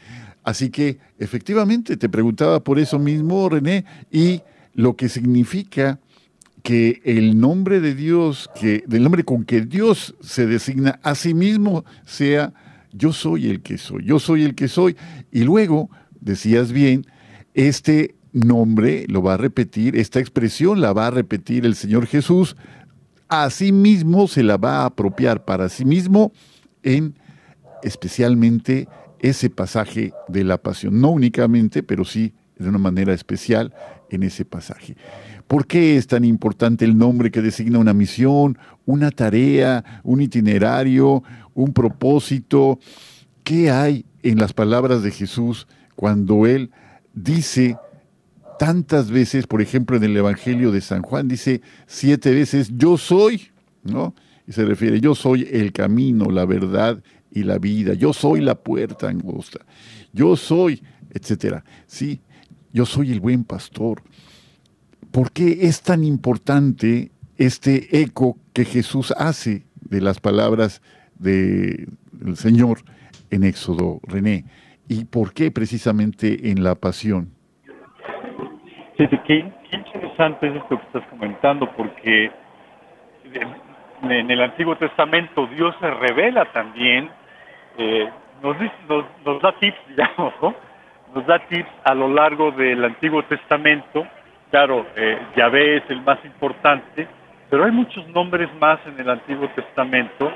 [0.50, 4.42] Así que efectivamente te preguntaba por eso mismo, René, y
[4.74, 6.00] lo que significa
[6.64, 11.34] que el nombre de Dios, que del nombre con que Dios se designa a sí
[11.34, 12.52] mismo sea
[12.92, 14.96] yo soy el que soy, yo soy el que soy.
[15.30, 15.88] Y luego,
[16.20, 17.06] decías bien,
[17.54, 22.56] este nombre lo va a repetir, esta expresión la va a repetir el Señor Jesús,
[23.28, 26.32] a sí mismo se la va a apropiar para sí mismo
[26.82, 27.14] en
[27.84, 28.88] especialmente
[29.20, 33.72] ese pasaje de la pasión, no únicamente, pero sí de una manera especial
[34.10, 34.96] en ese pasaje.
[35.46, 41.22] ¿Por qué es tan importante el nombre que designa una misión, una tarea, un itinerario,
[41.54, 42.78] un propósito?
[43.42, 46.70] ¿Qué hay en las palabras de Jesús cuando Él
[47.14, 47.76] dice
[48.58, 53.48] tantas veces, por ejemplo, en el Evangelio de San Juan, dice siete veces, yo soy,
[53.82, 54.14] ¿no?
[54.46, 58.54] Y se refiere, yo soy el camino, la verdad y la vida, yo soy la
[58.54, 59.60] puerta angosta,
[60.12, 61.64] yo soy, etcétera.
[61.86, 62.20] Sí,
[62.72, 64.02] yo soy el buen pastor.
[65.12, 70.82] ¿Por qué es tan importante este eco que Jesús hace de las palabras
[71.18, 71.88] del
[72.34, 72.78] Señor
[73.30, 74.44] en Éxodo, René?
[74.88, 77.30] ¿Y por qué precisamente en la pasión?
[78.96, 82.30] Sí, qué, interesante es esto que estás comentando, porque
[84.02, 87.08] en el Antiguo Testamento Dios se revela también,
[87.80, 88.08] eh,
[88.42, 88.56] nos,
[89.24, 90.54] nos, da tips, digamos, ¿no?
[91.14, 94.06] Nos da tips a lo largo del Antiguo Testamento.
[94.50, 97.08] Claro, eh, Yahvé es el más importante,
[97.48, 100.32] pero hay muchos nombres más en el Antiguo Testamento,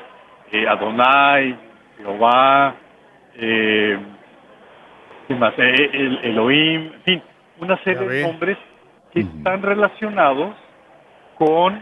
[0.51, 1.57] eh, Adonai,
[1.99, 2.75] Jehová,
[3.37, 3.99] eh,
[5.33, 5.55] más?
[5.59, 7.23] Eh, el Elohim, en fin,
[7.59, 8.59] una serie de nombres
[9.13, 10.55] que están relacionados
[11.37, 11.81] con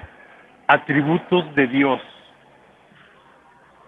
[0.66, 2.00] atributos de Dios.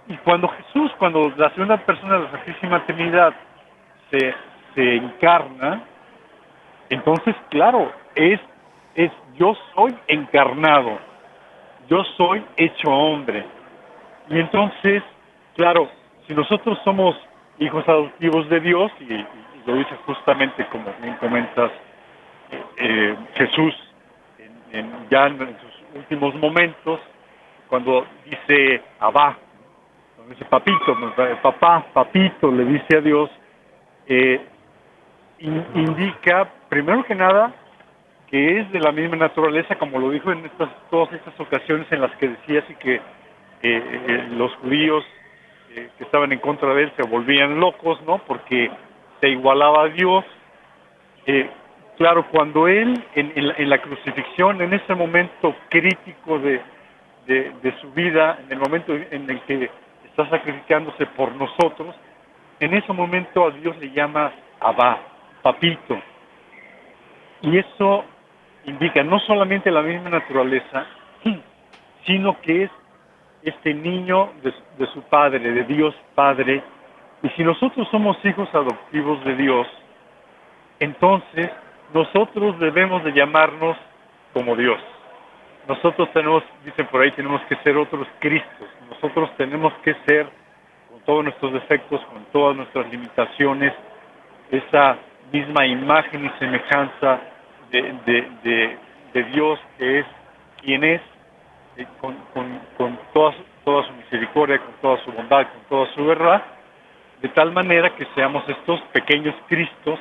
[0.06, 3.34] Y cuando Jesús, cuando la segunda persona de la Santísima Trinidad
[4.10, 4.34] se,
[4.74, 5.82] se encarna,
[6.90, 8.40] entonces, claro, es,
[8.94, 10.98] es yo soy encarnado,
[11.88, 13.44] yo soy hecho hombre.
[14.28, 15.02] Y entonces,
[15.56, 15.88] claro,
[16.26, 17.16] si nosotros somos
[17.58, 19.24] hijos adoptivos de Dios, y,
[19.66, 21.70] lo dice justamente como bien comentas
[22.76, 23.74] eh, Jesús
[24.72, 27.00] en, ya en sus últimos momentos,
[27.68, 29.38] cuando dice Abba,
[30.48, 30.96] papito,
[31.42, 33.30] papá, papito, le dice a Dios,
[34.06, 34.40] eh,
[35.38, 37.52] indica, primero que nada,
[38.28, 42.00] que es de la misma naturaleza, como lo dijo en estas, todas estas ocasiones en
[42.00, 43.00] las que decía así que
[43.62, 45.04] eh, los judíos
[45.74, 48.18] que estaban en contra de él se volvían locos, ¿no?
[48.18, 48.70] Porque
[49.20, 50.24] se igualaba a Dios.
[51.26, 51.48] Eh,
[51.96, 56.60] claro, cuando él en, la, crucifixión, en ese momento crítico de,
[57.26, 59.70] de, su vida, en el momento en el que
[60.16, 61.94] está sacrificándose por nosotros,
[62.60, 64.98] en ese momento a Dios le llama Abba,
[65.42, 66.00] papito.
[67.42, 68.04] Y eso
[68.64, 70.86] indica no solamente la misma naturaleza,
[72.06, 72.70] sino que es
[73.42, 76.62] este niño de, su Padre, de Dios Padre.
[77.22, 79.66] Y si nosotros somos hijos adoptivos de Dios,
[80.78, 81.50] entonces
[81.92, 83.76] nosotros debemos de llamarnos
[84.32, 84.80] como Dios.
[85.66, 88.68] Nosotros tenemos, dicen por ahí, tenemos que ser otros Cristos.
[88.90, 90.26] Nosotros tenemos que ser,
[90.90, 93.72] con todos nuestros defectos, con todas nuestras limitaciones,
[94.50, 94.98] esa
[95.32, 97.20] misma imagen y semejanza
[97.70, 98.78] de,
[99.32, 100.06] Dios que es
[100.60, 101.00] quien es
[102.00, 102.16] con,
[102.76, 106.42] con, toda, toda su misericordia, con toda su bondad, con toda su verdad,
[107.22, 109.98] de tal manera que seamos estos pequeños Cristos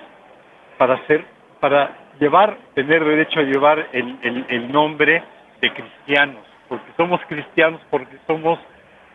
[0.77, 1.25] para ser,
[1.59, 5.23] para llevar, tener derecho a llevar el nombre
[5.63, 8.59] de cristianos, porque somos cristianos, porque somos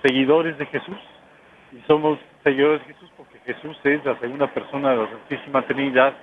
[0.03, 0.99] seguidores de Jesús,
[1.73, 6.15] y somos seguidores de Jesús porque Jesús es la segunda persona de la Santísima Trinidad,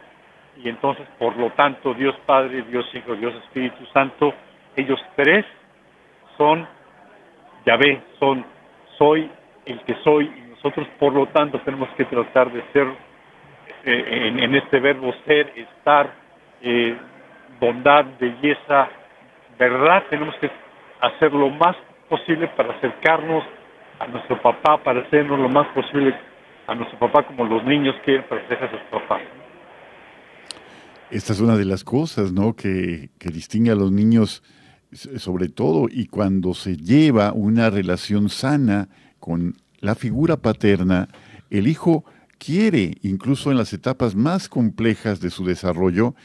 [0.58, 4.34] y entonces, por lo tanto, Dios Padre, Dios Hijo, Dios Espíritu Santo,
[4.76, 5.46] ellos tres
[6.38, 6.68] son
[7.66, 8.46] Yahvé, son
[8.98, 9.30] soy
[9.66, 12.88] el que soy y nosotros por lo tanto tenemos que tratar de ser
[13.84, 16.10] eh, en, este verbo ser, estar,
[16.62, 16.98] eh,
[17.60, 18.90] bondad, belleza,
[19.58, 20.50] verdad tenemos que
[21.02, 21.76] hacer lo más
[22.10, 23.44] posible para acercarnos
[24.00, 26.16] a nuestro papá, para hacernos lo más posible
[26.68, 29.22] a nuestro papá como los niños quieren parecerse a sus papás.
[31.12, 32.56] Esta es una de las cosas, ¿no?
[32.56, 34.44] Que distingue a los niños
[34.92, 38.90] sobre todo y cuando se lleva una relación sana
[39.20, 41.10] con la figura paterna,
[41.50, 42.06] el hijo
[42.38, 46.16] quiere, incluso en las etapas más complejas de su desarrollo,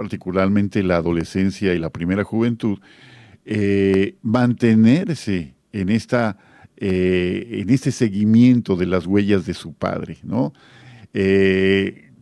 [0.00, 2.78] particularmente la adolescencia y la primera juventud,
[3.44, 6.38] eh, mantenerse en, esta,
[6.78, 10.54] eh, en este seguimiento de las huellas de su padre, ¿no?
[11.12, 12.12] Eh,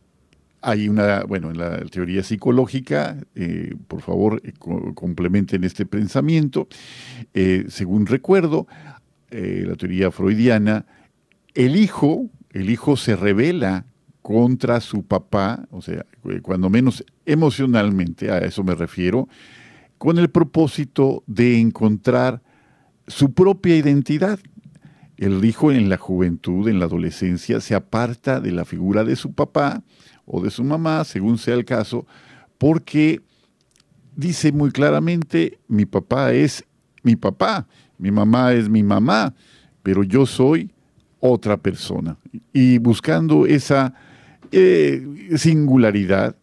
[0.61, 3.16] hay una, bueno, en la teoría psicológica,
[3.87, 4.43] por favor,
[4.97, 6.66] complementen este pensamiento.
[7.68, 8.66] según recuerdo,
[9.31, 10.85] la teoría freudiana,
[11.55, 13.85] el hijo, el hijo se revela
[14.20, 16.05] contra su papá, o sea,
[16.43, 19.29] cuando menos emocionalmente, a eso me refiero,
[19.99, 22.43] con el propósito de encontrar
[23.07, 24.39] su propia identidad.
[25.16, 29.33] El hijo en la juventud, en la adolescencia, se aparta de la figura de su
[29.33, 29.83] papá
[30.24, 32.07] o de su mamá, según sea el caso,
[32.59, 33.20] porque
[34.14, 36.64] dice muy claramente, mi papá es
[37.03, 37.66] mi papá,
[37.99, 39.35] mi mamá es mi mamá,
[39.83, 40.70] pero yo soy
[41.20, 42.16] otra persona.
[42.53, 43.95] Y buscando esa
[44.53, 46.36] eh, singularidad,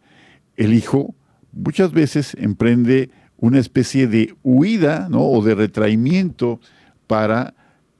[0.56, 1.14] el hijo
[1.52, 6.60] muchas veces emprende una especie de huida o de retraimiento
[7.06, 7.54] para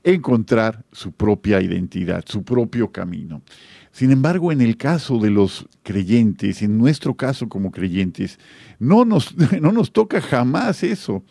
[0.05, 3.43] encontrar su propia identidad, su propio camino.
[3.91, 8.39] Sin embargo, en el caso de los creyentes, en nuestro caso como creyentes,
[8.79, 11.25] no nos, no nos toca jamás eso.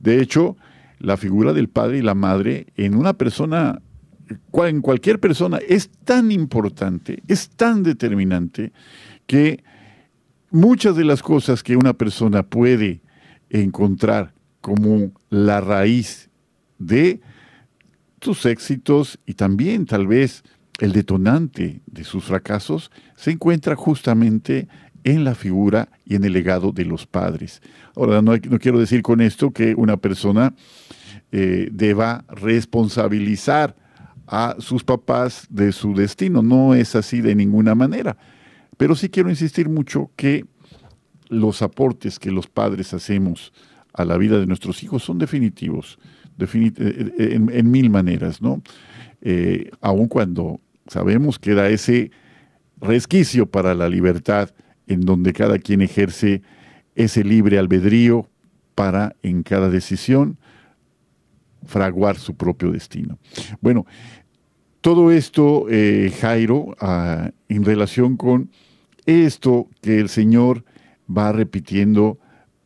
[0.00, 0.56] De hecho,
[0.98, 3.80] la figura del padre y la madre en una persona,
[4.52, 8.72] en cualquier persona, es tan importante, es tan determinante,
[9.26, 9.62] que
[10.50, 13.00] muchas de las cosas que una persona puede
[13.50, 16.30] encontrar como la raíz
[16.78, 17.20] de
[18.20, 20.42] sus éxitos y también tal vez
[20.80, 24.68] el detonante de sus fracasos se encuentra justamente
[25.04, 27.60] en la figura y en el legado de los padres.
[27.94, 30.54] Ahora, no, quiero decir con esto que una persona
[31.30, 33.76] eh, deba responsabilizar
[34.26, 38.16] a sus papás de su destino, no es así de ninguna manera.
[38.76, 40.44] Pero sí quiero insistir mucho que
[41.28, 43.52] los aportes que los padres hacemos
[43.92, 45.98] a la vida de nuestros hijos son definitivos,
[46.38, 48.62] eh, eh, en, mil maneras, ¿no?
[49.20, 52.10] Eh, aun cuando sabemos que da ese
[52.80, 54.50] resquicio para la libertad
[54.86, 56.42] en donde cada quien ejerce
[56.94, 58.28] ese libre albedrío
[58.74, 60.38] para en cada decisión
[61.66, 63.18] fraguar su propio destino.
[63.60, 63.86] Bueno,
[64.80, 65.66] todo esto,
[66.20, 68.50] Jairo, ah, en relación con
[69.06, 70.64] esto que el Señor
[71.08, 72.18] va repitiendo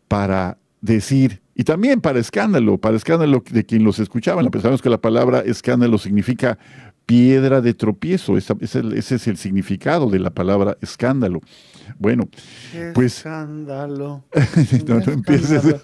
[0.08, 4.40] para decir, y también para escándalo, para escándalo de quien los escuchaba.
[4.48, 6.56] Pensamos que la palabra escándalo significa
[7.04, 11.40] piedra de tropiezo, ese es el significado de la palabra escándalo.
[11.98, 12.28] Bueno,
[12.94, 13.16] pues...
[13.16, 14.24] Escándalo.
[14.86, 15.64] no, no empieces.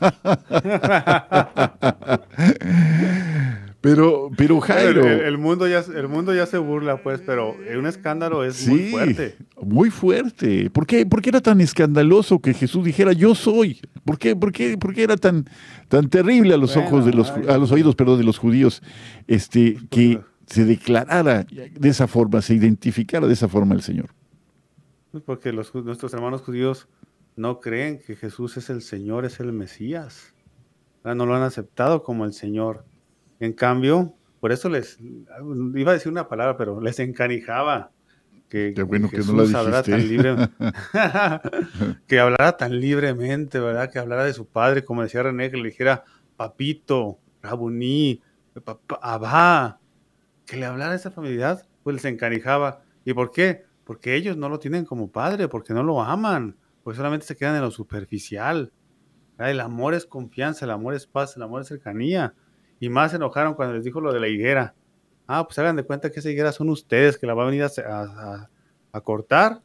[3.85, 5.07] Pero, pero Jairo.
[5.07, 9.37] El, mundo ya, el mundo ya se burla, pues, pero un escándalo es muy fuerte.
[9.61, 10.71] Muy fuerte.
[10.71, 13.83] ¿Por qué, ¿Por qué era tan escandaloso que Jesús dijera yo soy?
[14.07, 15.45] ¿Por qué, por qué, por qué era tan,
[15.89, 18.83] tan terrible a los ojos de los, a los oídos, perdón, de los judíos,
[19.27, 24.15] este, que se declarara de esa forma, se identificara de esa forma el Señor?
[25.11, 26.89] Pues porque los, nuestros hermanos judíos
[27.37, 30.33] no creen que Jesús es el Señor, es el Mesías.
[31.05, 32.87] No lo han aceptado como el Señor.
[33.41, 37.91] En cambio, por eso les, iba a decir una palabra, pero les encanijaba
[38.49, 40.37] que, bueno que, no hablara tan libre,
[42.07, 43.91] que hablara tan libremente, ¿verdad?
[43.91, 46.05] Que hablara de su padre, como decía René, que le dijera
[46.37, 48.21] papito, rabuní,
[48.65, 49.81] papá, abá,
[50.47, 52.83] que le hablara esa familiaridad, pues les encanijaba.
[53.05, 53.65] ¿Y por qué?
[53.85, 57.57] Porque ellos no lo tienen como padre, porque no lo aman, porque solamente se quedan
[57.57, 58.73] en lo superficial.
[59.39, 62.35] El amor es confianza, el amor es paz, el amor es cercanía.
[62.85, 64.75] Y más se enojaron cuando les dijo lo de la higuera.
[65.27, 67.65] Ah, pues hagan de cuenta que esa higuera son ustedes que la van a venir
[67.65, 69.63] a, cortar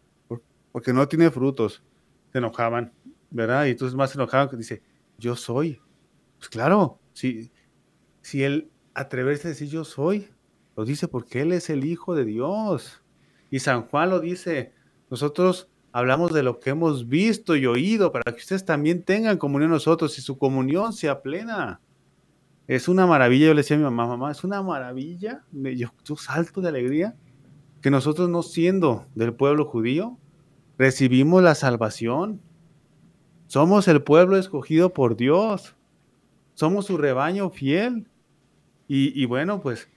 [0.71, 1.83] porque no tiene frutos.
[2.31, 2.93] Se enojaban,
[3.29, 3.65] ¿verdad?
[3.65, 4.81] Y entonces más se enojaban que dice,
[5.17, 5.81] yo soy.
[6.37, 7.51] Pues claro, si,
[8.21, 10.29] si él atreverse a decir yo soy,
[10.77, 13.03] lo dice porque él es el Hijo de Dios.
[13.49, 14.71] Y San Juan lo dice,
[15.09, 19.71] nosotros hablamos de lo que hemos visto y oído para que ustedes también tengan comunión
[19.71, 21.81] nosotros y su comunión sea plena.
[22.69, 26.15] Es una maravilla, yo le decía a mi mamá, mamá, es una maravilla, yo, yo
[26.15, 27.15] salto de alegría,
[27.81, 30.19] que nosotros no siendo del pueblo judío,
[30.77, 32.39] recibimos la salvación.
[33.47, 35.75] Somos el pueblo escogido por Dios.
[36.53, 38.07] somos su rebaño fiel.
[38.87, 39.89] Y, bueno, pues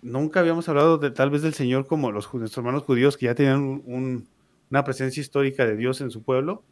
[0.00, 3.34] nunca habíamos hablado de tal vez del Señor como los nuestros hermanos judíos que ya
[3.34, 6.62] tenían una presencia histórica de Dios en su pueblo.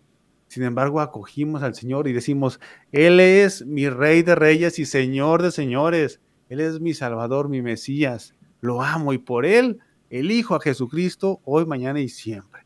[0.48, 2.60] Sin embargo, acogimos al Señor y decimos,
[2.92, 6.20] Él es mi Rey de Reyes y Señor de Señores.
[6.48, 8.34] Él es mi Salvador, mi Mesías.
[8.60, 9.80] Lo amo y por Él
[10.10, 12.62] elijo a Jesucristo hoy, mañana y siempre.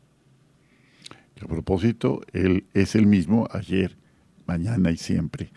[1.41, 3.97] A propósito, Él es el mismo ayer,
[4.45, 5.51] mañana y siempre.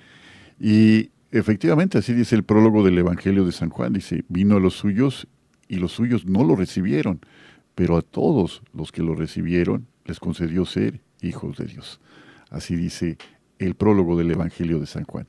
[0.59, 3.93] Y efectivamente, así dice el prólogo del Evangelio de San Juan.
[3.93, 5.29] Dice, vino a los suyos
[5.69, 7.21] y los suyos no lo recibieron,
[7.75, 12.01] pero a todos los que lo recibieron les concedió ser hijos de Dios.
[12.51, 13.19] Así dice
[13.59, 15.27] el prólogo del Evangelio de San Juan.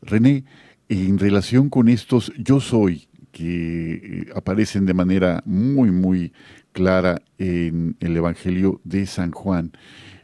[0.00, 0.44] René,
[0.88, 6.32] en relación con estos yo soy que eh, aparecen de manera muy, muy
[6.72, 9.72] clara en el Evangelio de San Juan,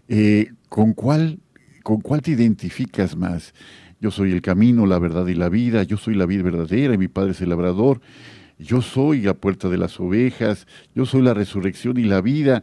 [0.09, 1.41] eh, ¿con, cuál,
[1.83, 3.55] ¿con cuál te identificas más?
[4.01, 6.99] Yo soy el camino, la verdad y la vida, yo soy la vida verdadera y
[6.99, 8.01] mi Padre es el labrador,
[8.59, 12.63] yo soy la puerta de las ovejas, yo soy la resurrección y la vida.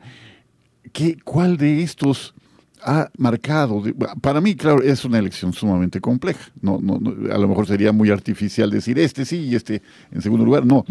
[0.93, 2.34] ¿Qué, ¿Cuál de estos
[2.83, 3.81] ha marcado?
[4.21, 6.51] Para mí, claro, es una elección sumamente compleja.
[6.61, 6.99] No, no,
[7.31, 10.83] a lo mejor sería muy artificial decir este sí y este en segundo lugar, no.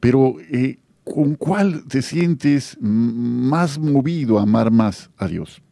[0.00, 5.62] Pero eh, ¿con cuál te sientes más movido a amar más a Dios?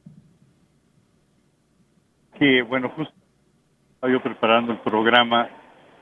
[2.39, 3.15] Que bueno, justo
[3.95, 5.49] estaba yo preparando el programa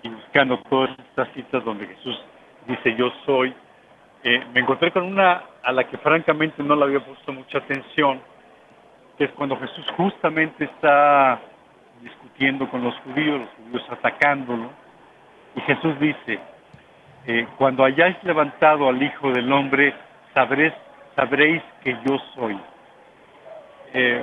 [0.02, 2.16] y buscando todas estas citas donde Jesús
[2.68, 3.54] dice yo soy.
[4.22, 8.20] Eh, me encontré con una a la que francamente no le había puesto mucha atención,
[9.16, 11.40] que es cuando Jesús justamente está
[12.02, 14.70] discutiendo con los judíos, los judíos atacándolo,
[15.54, 16.38] y Jesús dice,
[17.26, 19.94] eh, cuando hayáis levantado al Hijo del Hombre,
[20.34, 22.58] sabréis, que yo soy.
[23.94, 24.22] Eh,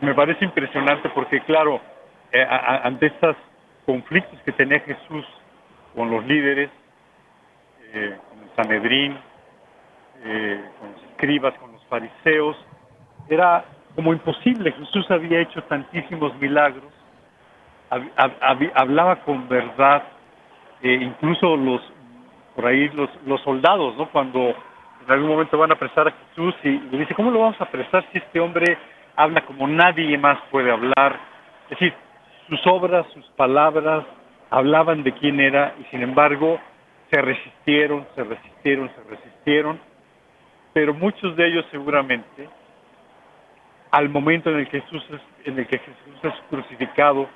[0.00, 1.80] me parece impresionante porque, claro,
[2.32, 3.36] eh, ante estos
[3.86, 5.24] conflictos que tenía Jesús
[5.94, 6.70] con los líderes,
[7.92, 9.16] con el Sanedrín,
[10.80, 12.56] con los escribas, con los fariseos,
[13.28, 13.64] era
[13.94, 14.72] como imposible.
[14.72, 16.92] Jesús había hecho tantísimos milagros,
[18.74, 20.02] hablaba con verdad,
[20.82, 21.80] eh, incluso los
[22.54, 24.08] por ahí los, los soldados, ¿no?
[24.10, 24.54] Cuando
[25.04, 27.64] en algún momento van a apresar a Jesús y le dice, ¿cómo lo vamos a
[27.64, 28.78] apresar si este hombre
[29.16, 31.18] habla como nadie más puede hablar?
[31.64, 31.94] Es decir,
[32.48, 34.04] sus obras, sus palabras
[34.50, 36.60] hablaban de quién era y sin embargo
[37.10, 39.80] se resistieron, se resistieron, se resistieron,
[40.72, 42.48] pero muchos de ellos seguramente
[43.94, 47.28] al momento en el que Jesús es, en el que Jesús es crucificado,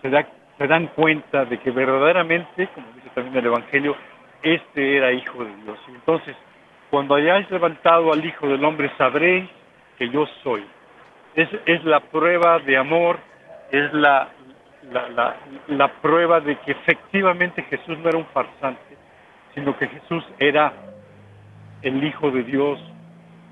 [0.00, 3.94] se, da, se dan cuenta de que verdaderamente, como dice también el Evangelio,
[4.42, 5.78] este era Hijo de Dios.
[5.86, 6.34] Y entonces,
[6.88, 9.50] cuando hayáis levantado al Hijo del Hombre, sabréis
[9.98, 10.64] que yo soy.
[11.34, 13.18] Es, es la prueba de amor,
[13.70, 14.28] es la,
[14.90, 15.36] la, la,
[15.66, 18.96] la prueba de que efectivamente Jesús no era un farsante,
[19.54, 20.72] sino que Jesús era
[21.82, 22.80] el Hijo de Dios,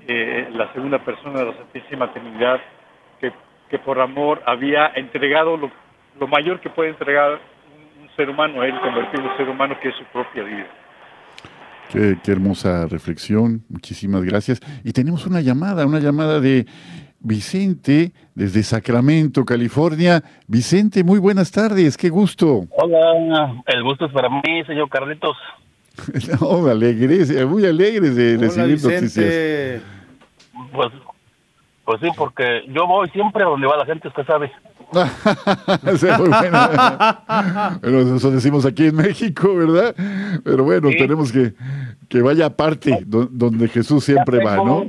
[0.07, 2.61] eh, la segunda persona de la Santísima Trinidad,
[3.19, 3.33] que,
[3.69, 5.69] que por amor había entregado lo,
[6.17, 7.41] lo, mayor que puede entregar
[8.01, 10.67] un, ser humano, a él convertido en un ser humano que es su propia vida.
[11.91, 14.61] Qué, qué, hermosa reflexión, muchísimas gracias.
[14.83, 16.65] Y tenemos una llamada, una llamada de
[17.19, 20.23] Vicente desde Sacramento, California.
[20.47, 22.65] Vicente, muy buenas tardes, qué gusto.
[22.71, 25.35] Hola, el gusto es para mí, señor Carlitos.
[26.41, 29.81] no, alegres, muy alegres de recibir noticias.
[30.71, 30.91] Pues,
[31.85, 34.51] pues sí, porque yo voy siempre a donde va la gente, usted sabe.
[37.81, 39.93] bueno, eso decimos aquí en México, ¿verdad?
[40.43, 41.53] Pero bueno, tenemos que,
[42.09, 44.85] que vaya aparte donde Jesús siempre va, ¿no?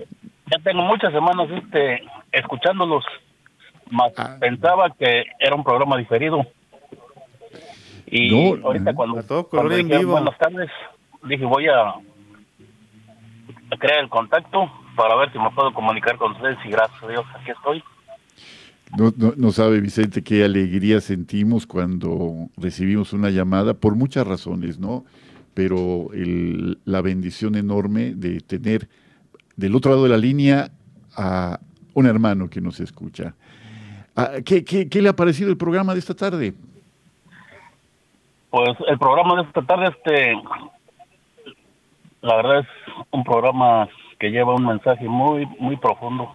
[0.51, 2.03] Ya tengo muchas semanas este,
[2.33, 3.05] escuchándolos,
[3.91, 4.37] más ah.
[4.41, 6.47] pensaba que era un programa diferido.
[8.07, 10.71] Y ahorita cuando, cuando buenas tardes,
[11.25, 11.95] dije voy a
[13.79, 17.25] crear el contacto para ver si me puedo comunicar con ustedes y gracias a Dios
[17.37, 17.85] aquí estoy.
[18.99, 25.05] No, no, sabe Vicente qué alegría sentimos cuando recibimos una llamada, por muchas razones, ¿no?
[25.55, 28.89] Pero el, la bendición enorme de tener
[29.57, 30.71] del otro lado de la línea
[31.17, 31.61] a
[31.95, 33.35] un hermano que nos escucha.
[34.17, 36.55] Ah, ¿Qué, qué, qué le ha parecido el programa de esta tarde?
[38.51, 40.33] Pues el programa de esta tarde, este,
[42.23, 42.67] la verdad es
[43.11, 43.89] un programa
[44.19, 46.35] que lleva un mensaje muy, muy profundo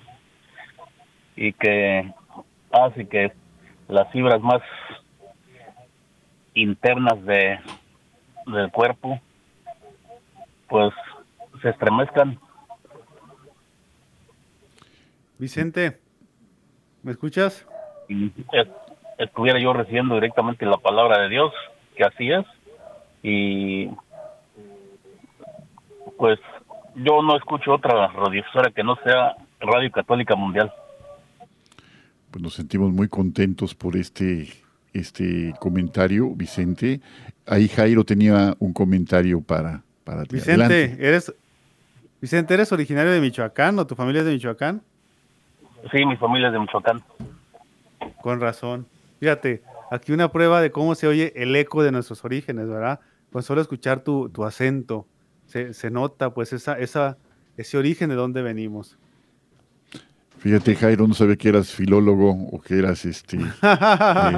[1.36, 2.14] y que
[2.72, 3.34] hace que
[3.88, 4.62] las fibras más
[6.54, 7.60] internas de
[8.46, 9.20] del cuerpo
[10.68, 10.94] pues
[11.62, 12.40] se estremezcan.
[15.38, 16.00] Vicente,
[17.04, 17.68] ¿me escuchas?
[19.18, 21.54] estuviera yo recibiendo directamente la palabra de Dios,
[21.96, 22.46] que así es.
[23.22, 23.90] Y
[26.18, 26.40] pues
[26.96, 30.72] yo no escucho otra radiodifusora que no sea Radio Católica Mundial.
[32.32, 34.52] Pues nos sentimos muy contentos por este,
[34.94, 37.02] este comentario, Vicente.
[37.46, 40.36] Ahí Jairo tenía un comentario para, para ti.
[40.36, 41.34] Vicente, ¿eres,
[42.22, 44.82] Vicente, ¿eres originario de Michoacán o tu familia es de Michoacán?
[45.92, 47.04] Sí, mi familia es de Michoacán.
[48.22, 48.88] Con razón.
[49.20, 53.00] Fíjate, aquí una prueba de cómo se oye el eco de nuestros orígenes, ¿verdad?
[53.32, 55.06] Con solo escuchar tu, tu acento,
[55.48, 57.18] se, se, nota pues esa, esa,
[57.58, 58.98] ese origen de dónde venimos.
[60.44, 63.38] Fíjate, Jairo, no sabía que eras filólogo o que eras este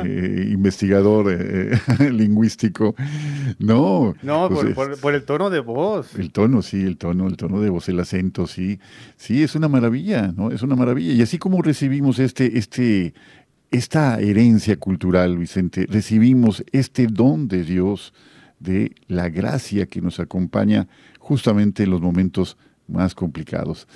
[0.06, 1.80] eh, investigador eh,
[2.12, 2.94] lingüístico.
[3.58, 4.14] No.
[4.22, 6.14] No, pues por, el tono de voz.
[6.14, 8.80] El tono, sí, el tono, el tono de voz, el acento, sí.
[9.18, 10.52] Sí, es una maravilla, ¿no?
[10.52, 11.12] Es una maravilla.
[11.12, 13.16] Y así como recibimos este, este,
[13.72, 18.14] esta herencia cultural, Vicente, recibimos este don de Dios,
[18.60, 20.88] de la gracia que nos acompaña
[21.20, 23.88] justamente en los momentos más complicados.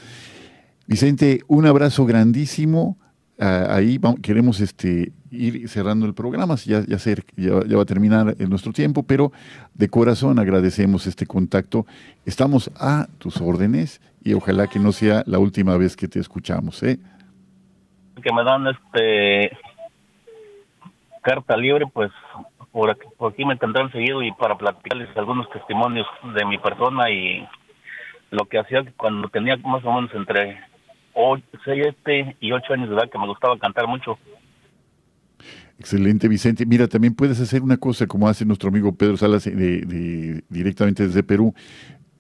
[0.88, 2.98] Vicente, un abrazo grandísimo.
[3.40, 6.98] Ah, ahí queremos este, ir cerrando el programa, ya, ya,
[7.78, 9.32] va a terminar nuestro tiempo, pero
[9.74, 11.86] de corazón agradecemos este contacto.
[12.26, 16.82] Estamos a tus órdenes y ojalá que no sea la última vez que te escuchamos.
[16.84, 17.00] ¿eh?
[18.22, 19.56] Que me dan este
[21.22, 22.12] carta libre, pues
[22.72, 27.10] por aquí, por aquí me tendrán seguido y para platicarles algunos testimonios de mi persona
[27.10, 27.48] y
[28.32, 30.60] lo que hacía cuando tenía más o menos entre
[31.64, 34.18] 7 y 8 años de edad que me gustaba cantar mucho.
[35.80, 36.66] Excelente, Vicente.
[36.66, 41.24] Mira, también puedes hacer una cosa como hace nuestro amigo Pedro Salas de, directamente desde
[41.24, 41.54] Perú.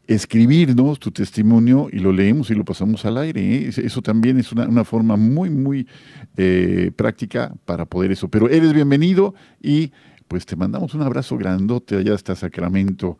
[0.07, 3.41] Escribirnos tu testimonio y lo leemos y lo pasamos al aire.
[3.41, 3.69] ¿eh?
[3.69, 5.87] Eso también es una, forma muy, muy
[6.37, 8.29] eh, práctica para poder eso.
[8.29, 9.91] Pero eres bienvenido y
[10.29, 13.17] pues te mandamos un abrazo grandote allá hasta Sacramento.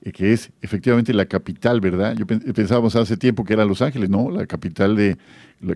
[0.00, 2.16] Eh, que es efectivamente la capital, ¿verdad?
[2.16, 5.18] Yo pensábamos hace tiempo que era Los Ángeles, no, la capital de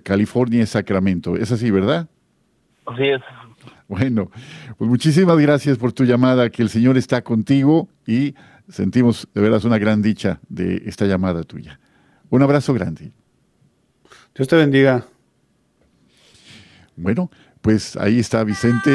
[0.02, 1.36] California es Sacramento.
[1.36, 2.08] Es así, ¿verdad?
[2.86, 3.20] Así es.
[3.88, 4.30] Bueno,
[4.78, 8.34] pues muchísimas gracias por tu llamada, que el Señor está contigo y
[8.68, 11.80] sentimos de veras una gran dicha de esta llamada tuya.
[12.30, 13.12] Un abrazo grande.
[14.34, 15.04] Dios te bendiga.
[16.96, 17.30] Bueno,
[17.60, 18.90] pues ahí está Vicente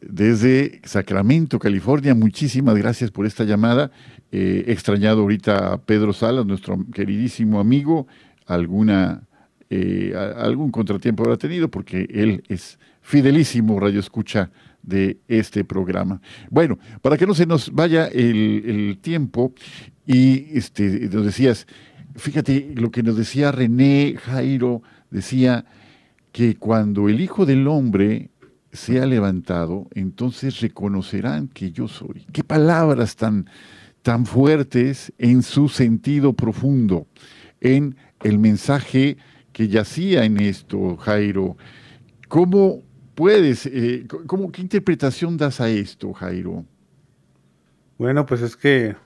[0.00, 2.14] desde Sacramento, California.
[2.14, 3.90] Muchísimas gracias por esta llamada.
[4.32, 8.06] Eh, extrañado ahorita a Pedro Salas, nuestro queridísimo amigo.
[8.46, 9.22] Alguna,
[9.68, 14.50] eh, algún contratiempo habrá tenido porque él es fidelísimo radio escucha
[14.82, 16.20] de este programa.
[16.48, 19.52] Bueno, para que no se nos vaya el, tiempo,
[20.06, 21.66] y este, nos decías,
[22.16, 25.64] fíjate lo que nos decía René Jairo, decía
[26.32, 28.30] que cuando el Hijo del Hombre
[28.72, 32.26] sea levantado, entonces reconocerán que yo soy.
[32.32, 33.48] Qué palabras tan,
[34.02, 37.06] tan fuertes en su sentido profundo,
[37.60, 39.16] en el mensaje
[39.52, 41.56] que yacía en esto, Jairo.
[42.28, 42.82] ¿Cómo
[43.14, 46.64] puedes, eh, cómo, qué interpretación das a esto, Jairo?
[47.98, 48.96] Bueno, pues es que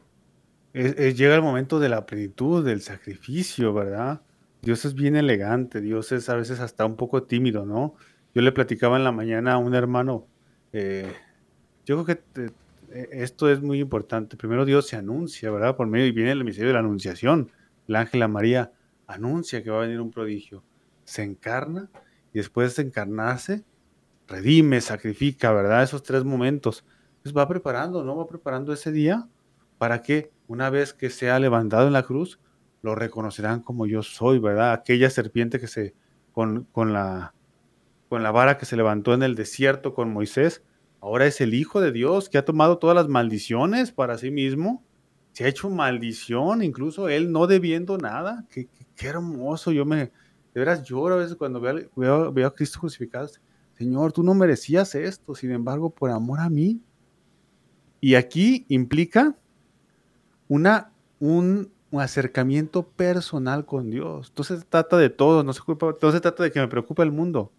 [0.75, 4.21] llega el momento de la plenitud, del sacrificio, ¿verdad?
[4.63, 7.95] Dios es bien elegante, Dios es a veces hasta un poco tímido, ¿no?
[8.35, 10.27] Yo le platicaba en la mañana a un hermano,
[10.73, 11.13] eh,
[11.85, 12.51] yo creo que
[12.93, 14.37] eh, esto es muy importante.
[14.37, 15.77] Primero Dios se anuncia, ¿verdad?
[15.77, 17.53] Por medio y viene el misterio de la anunciación.
[17.87, 18.73] La ángela María
[19.07, 20.65] anuncia que va a venir un prodigio.
[21.05, 21.91] Se encarna
[22.33, 23.65] y después de encarnarse,
[24.27, 25.83] redime, sacrifica, ¿verdad?
[25.85, 26.85] Esos tres momentos.
[27.23, 28.17] Pues va preparando, ¿no?
[28.17, 29.29] Va preparando ese día
[29.79, 32.41] para que una vez que sea levantado en la cruz,
[32.83, 34.73] lo reconocerán como yo soy, ¿verdad?
[34.73, 35.95] Aquella serpiente que se,
[36.33, 37.34] con, con la
[38.09, 40.63] con la vara que se levantó en el desierto con Moisés,
[41.01, 44.83] ahora es el Hijo de Dios que ha tomado todas las maldiciones para sí mismo.
[45.33, 48.45] Se ha hecho maldición, incluso él no debiendo nada.
[48.51, 48.69] Qué,
[49.03, 49.73] hermoso.
[49.73, 50.13] Yo me, de
[50.55, 53.29] veras lloro a veces cuando veo, veo, a Cristo crucificado.
[53.77, 56.81] Señor, tú no merecías esto, sin embargo, por amor a mí.
[58.01, 59.35] Y aquí implica
[60.47, 64.29] una, un, acercamiento personal con Dios.
[64.29, 67.13] Entonces se trata de todo, no se, no se trata de que me preocupe el
[67.13, 67.53] mundo.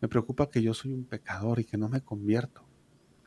[0.00, 2.68] Me preocupa que yo soy un pecador y que no me convierto.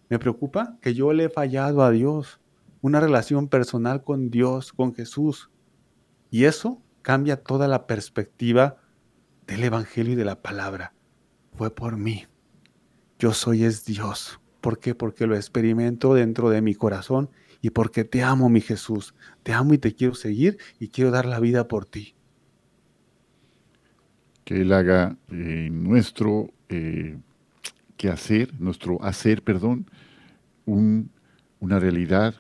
[0.10, 2.42] Me preocupa que yo le he fallado a Dios,
[2.82, 5.50] una relación personal con Dios, con Jesús.
[6.30, 8.78] Y eso cambia toda la perspectiva
[9.48, 10.94] del Evangelio y de la palabra.
[11.56, 12.26] Fue por mí.
[13.20, 14.40] Yo soy es Dios.
[14.62, 14.96] ¿Por qué?
[14.96, 17.30] Porque lo experimento dentro de mi corazón
[17.62, 19.14] y porque te amo, mi Jesús.
[19.44, 22.16] Te amo y te quiero seguir y quiero dar la vida por ti.
[24.44, 27.18] Que Él haga en nuestro eh,
[27.98, 29.86] que hacer, nuestro hacer, perdón,
[30.66, 31.12] un,
[31.60, 32.36] una realidad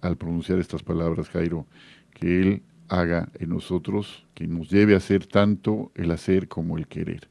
[0.00, 1.66] al pronunciar estas palabras, Jairo,
[2.12, 6.86] que Él haga en nosotros, que nos lleve a hacer tanto el hacer como el
[6.86, 7.28] querer.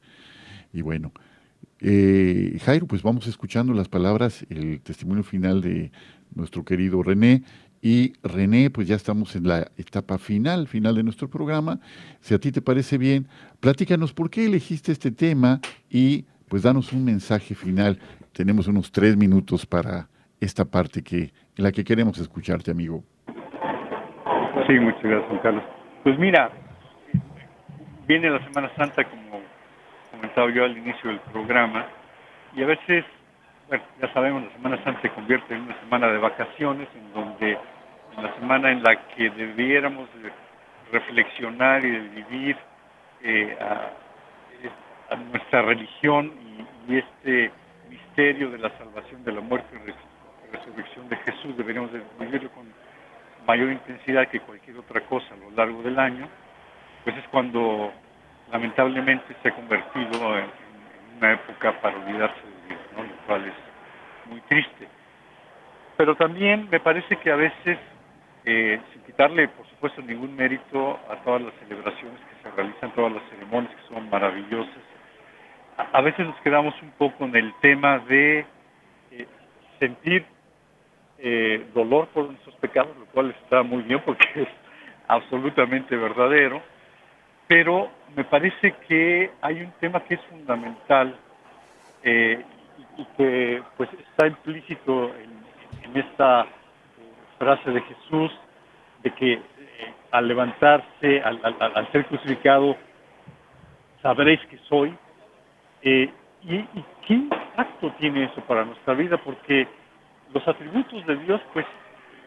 [0.72, 1.12] Y bueno,
[1.80, 5.90] eh, Jairo, pues vamos escuchando las palabras, el testimonio final de
[6.34, 7.42] nuestro querido René.
[7.82, 11.78] Y René, pues ya estamos en la etapa final, final de nuestro programa.
[12.20, 13.28] Si a ti te parece bien,
[13.60, 15.60] platícanos por qué elegiste este tema
[15.90, 17.98] y pues danos un mensaje final.
[18.32, 20.08] Tenemos unos tres minutos para
[20.40, 23.04] esta parte que, en la que queremos escucharte, amigo.
[24.66, 25.64] Sí, muchas gracias, Carlos.
[26.02, 26.50] Pues mira,
[28.06, 29.40] viene la Semana Santa, como
[30.10, 31.86] comentaba yo al inicio del programa,
[32.54, 33.04] y a veces,
[33.68, 37.58] bueno, ya sabemos, la Semana Santa se convierte en una semana de vacaciones, en donde
[38.16, 40.08] en la semana en la que debiéramos
[40.92, 42.56] reflexionar y de vivir
[43.22, 46.32] eh, a, nuestra religión
[46.88, 47.50] y, este
[47.88, 52.66] misterio de la salvación, de la muerte y resurrección de Jesús, deberíamos de vivirlo con
[53.46, 56.28] mayor intensidad que cualquier otra cosa a lo largo del año,
[57.04, 57.92] pues es cuando
[58.50, 60.46] lamentablemente se ha convertido en,
[61.18, 62.55] una época para olvidarse de
[63.34, 64.88] es muy triste.
[65.96, 67.78] Pero también me parece que a veces,
[68.44, 73.12] eh, sin quitarle por supuesto ningún mérito a todas las celebraciones que se realizan, todas
[73.12, 74.82] las ceremonias que son maravillosas,
[75.92, 78.46] a, veces nos quedamos un poco en el tema de
[79.10, 79.26] eh,
[79.78, 80.24] sentir
[81.18, 84.48] eh, dolor por nuestros pecados, lo cual está muy bien porque es
[85.08, 86.62] absolutamente verdadero,
[87.46, 91.16] pero me parece que hay un tema que es fundamental
[92.02, 92.42] eh,
[92.96, 96.46] y, que pues está implícito en, esta eh,
[97.38, 98.32] frase de Jesús
[99.02, 99.40] de que
[100.10, 102.76] al levantarse, al, ser crucificado,
[104.02, 104.96] sabréis que soy.
[105.82, 106.10] y,
[106.42, 109.16] ¿Y qué impacto tiene eso para nuestra vida?
[109.18, 109.66] Porque
[110.32, 111.66] los atributos de Dios, pues,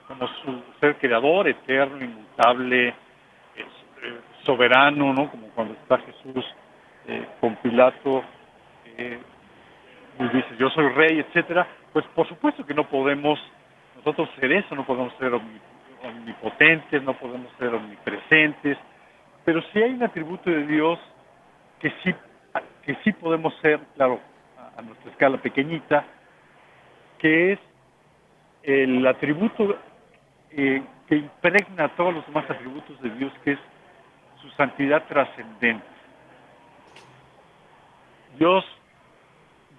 [0.07, 2.95] como su ser creador, eterno, inmutable, eh,
[4.43, 5.29] soberano, ¿no?
[5.29, 6.45] Como cuando está Jesús
[7.07, 8.23] eh, con Pilato,
[8.97, 9.19] eh,
[10.19, 13.39] y dice, yo soy rey, etcétera, pues por supuesto que no podemos
[13.95, 15.31] nosotros ser eso, no podemos ser
[16.03, 18.77] omnipotentes, no podemos ser omnipresentes,
[19.45, 20.99] pero sí hay un atributo de Dios
[21.79, 22.13] que sí,
[22.83, 24.19] que sí podemos ser, claro,
[24.77, 26.05] a nuestra escala pequeñita,
[27.17, 27.59] que es
[28.63, 29.77] el atributo
[30.51, 33.59] eh, que impregna todos los demás atributos de Dios, que es
[34.41, 35.85] su santidad trascendente.
[38.37, 38.65] Dios,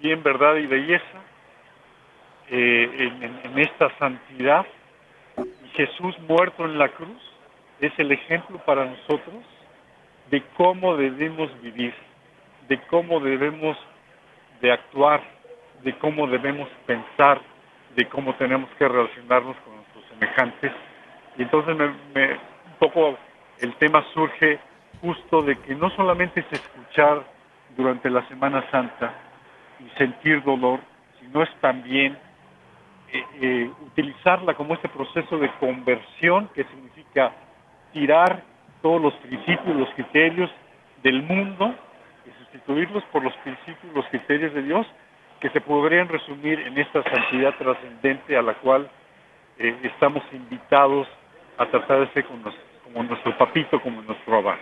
[0.01, 1.05] bien verdad y belleza,
[2.49, 3.13] eh,
[3.45, 4.67] en, esta santidad,
[5.75, 7.21] Jesús muerto en la cruz,
[7.81, 9.45] es el ejemplo para nosotros
[10.31, 11.95] de cómo debemos vivir,
[12.69, 13.77] de cómo debemos
[14.61, 15.23] de actuar,
[15.83, 17.41] de cómo debemos pensar,
[17.95, 20.73] de cómo tenemos que relacionarnos con nuestros semejantes.
[21.39, 23.17] Y entonces me, un poco
[23.61, 24.59] el tema surge
[25.01, 27.23] justo de que no solamente es escuchar
[27.77, 29.30] durante la Semana Santa
[29.85, 30.81] y sentir dolor,
[31.21, 32.17] sino es también
[33.13, 37.33] eh, eh, utilizarla como este proceso de conversión que significa
[37.93, 38.43] tirar
[38.83, 40.51] todos los principios, los criterios
[41.03, 41.75] del mundo
[42.27, 44.87] y sustituirlos por los principios, los criterios de Dios
[45.41, 48.89] que se podrían resumir en esta santidad trascendente a la cual
[49.59, 51.09] eh, estamos invitados
[51.59, 54.57] a tratar de ser como, nuestro papito, como nuestro abad.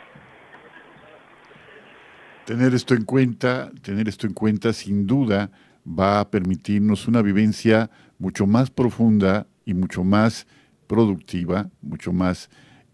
[2.48, 5.50] Tener esto en cuenta, tener esto en cuenta sin duda
[5.86, 10.46] va a permitirnos una vivencia mucho más profunda y mucho más
[10.86, 12.48] productiva, mucho más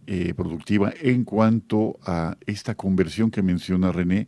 [0.09, 4.26] eh, productiva en cuanto a esta conversión que menciona René,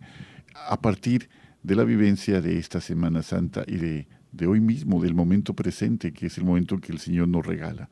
[0.68, 1.28] a partir
[1.64, 6.12] de la vivencia de esta Semana Santa y de, de hoy mismo, del momento presente,
[6.12, 7.90] que es el momento que el Señor nos regala.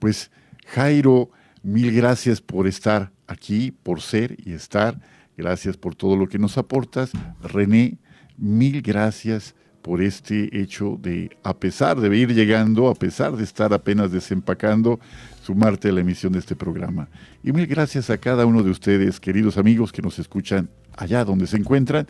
[0.00, 0.32] Pues
[0.66, 1.30] Jairo,
[1.62, 5.00] mil gracias por estar aquí, por ser y estar.
[5.38, 7.12] Gracias por todo lo que nos aportas.
[7.40, 7.98] René,
[8.36, 13.72] mil gracias por este hecho de, a pesar de ir llegando, a pesar de estar
[13.72, 14.98] apenas desempacando,
[15.44, 17.08] sumarte a la emisión de este programa.
[17.44, 21.46] Y mil gracias a cada uno de ustedes, queridos amigos que nos escuchan allá donde
[21.46, 22.08] se encuentran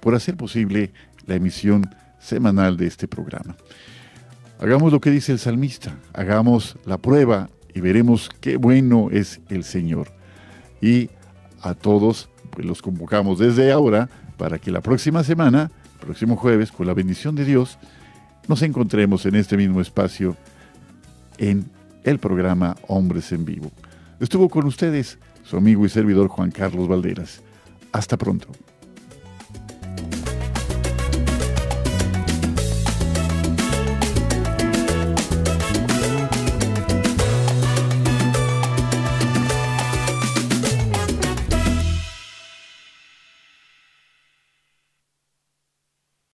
[0.00, 0.92] por hacer posible
[1.26, 1.90] la emisión
[2.20, 3.56] semanal de este programa.
[4.60, 9.64] Hagamos lo que dice el salmista, hagamos la prueba y veremos qué bueno es el
[9.64, 10.12] Señor.
[10.80, 11.10] Y
[11.62, 15.70] a todos pues los convocamos desde ahora para que la próxima semana,
[16.00, 17.78] próximo jueves, con la bendición de Dios,
[18.48, 20.36] nos encontremos en este mismo espacio
[21.38, 21.70] en
[22.04, 23.70] el programa Hombres en Vivo.
[24.18, 27.42] Estuvo con ustedes su amigo y servidor Juan Carlos Valderas.
[27.92, 28.48] Hasta pronto.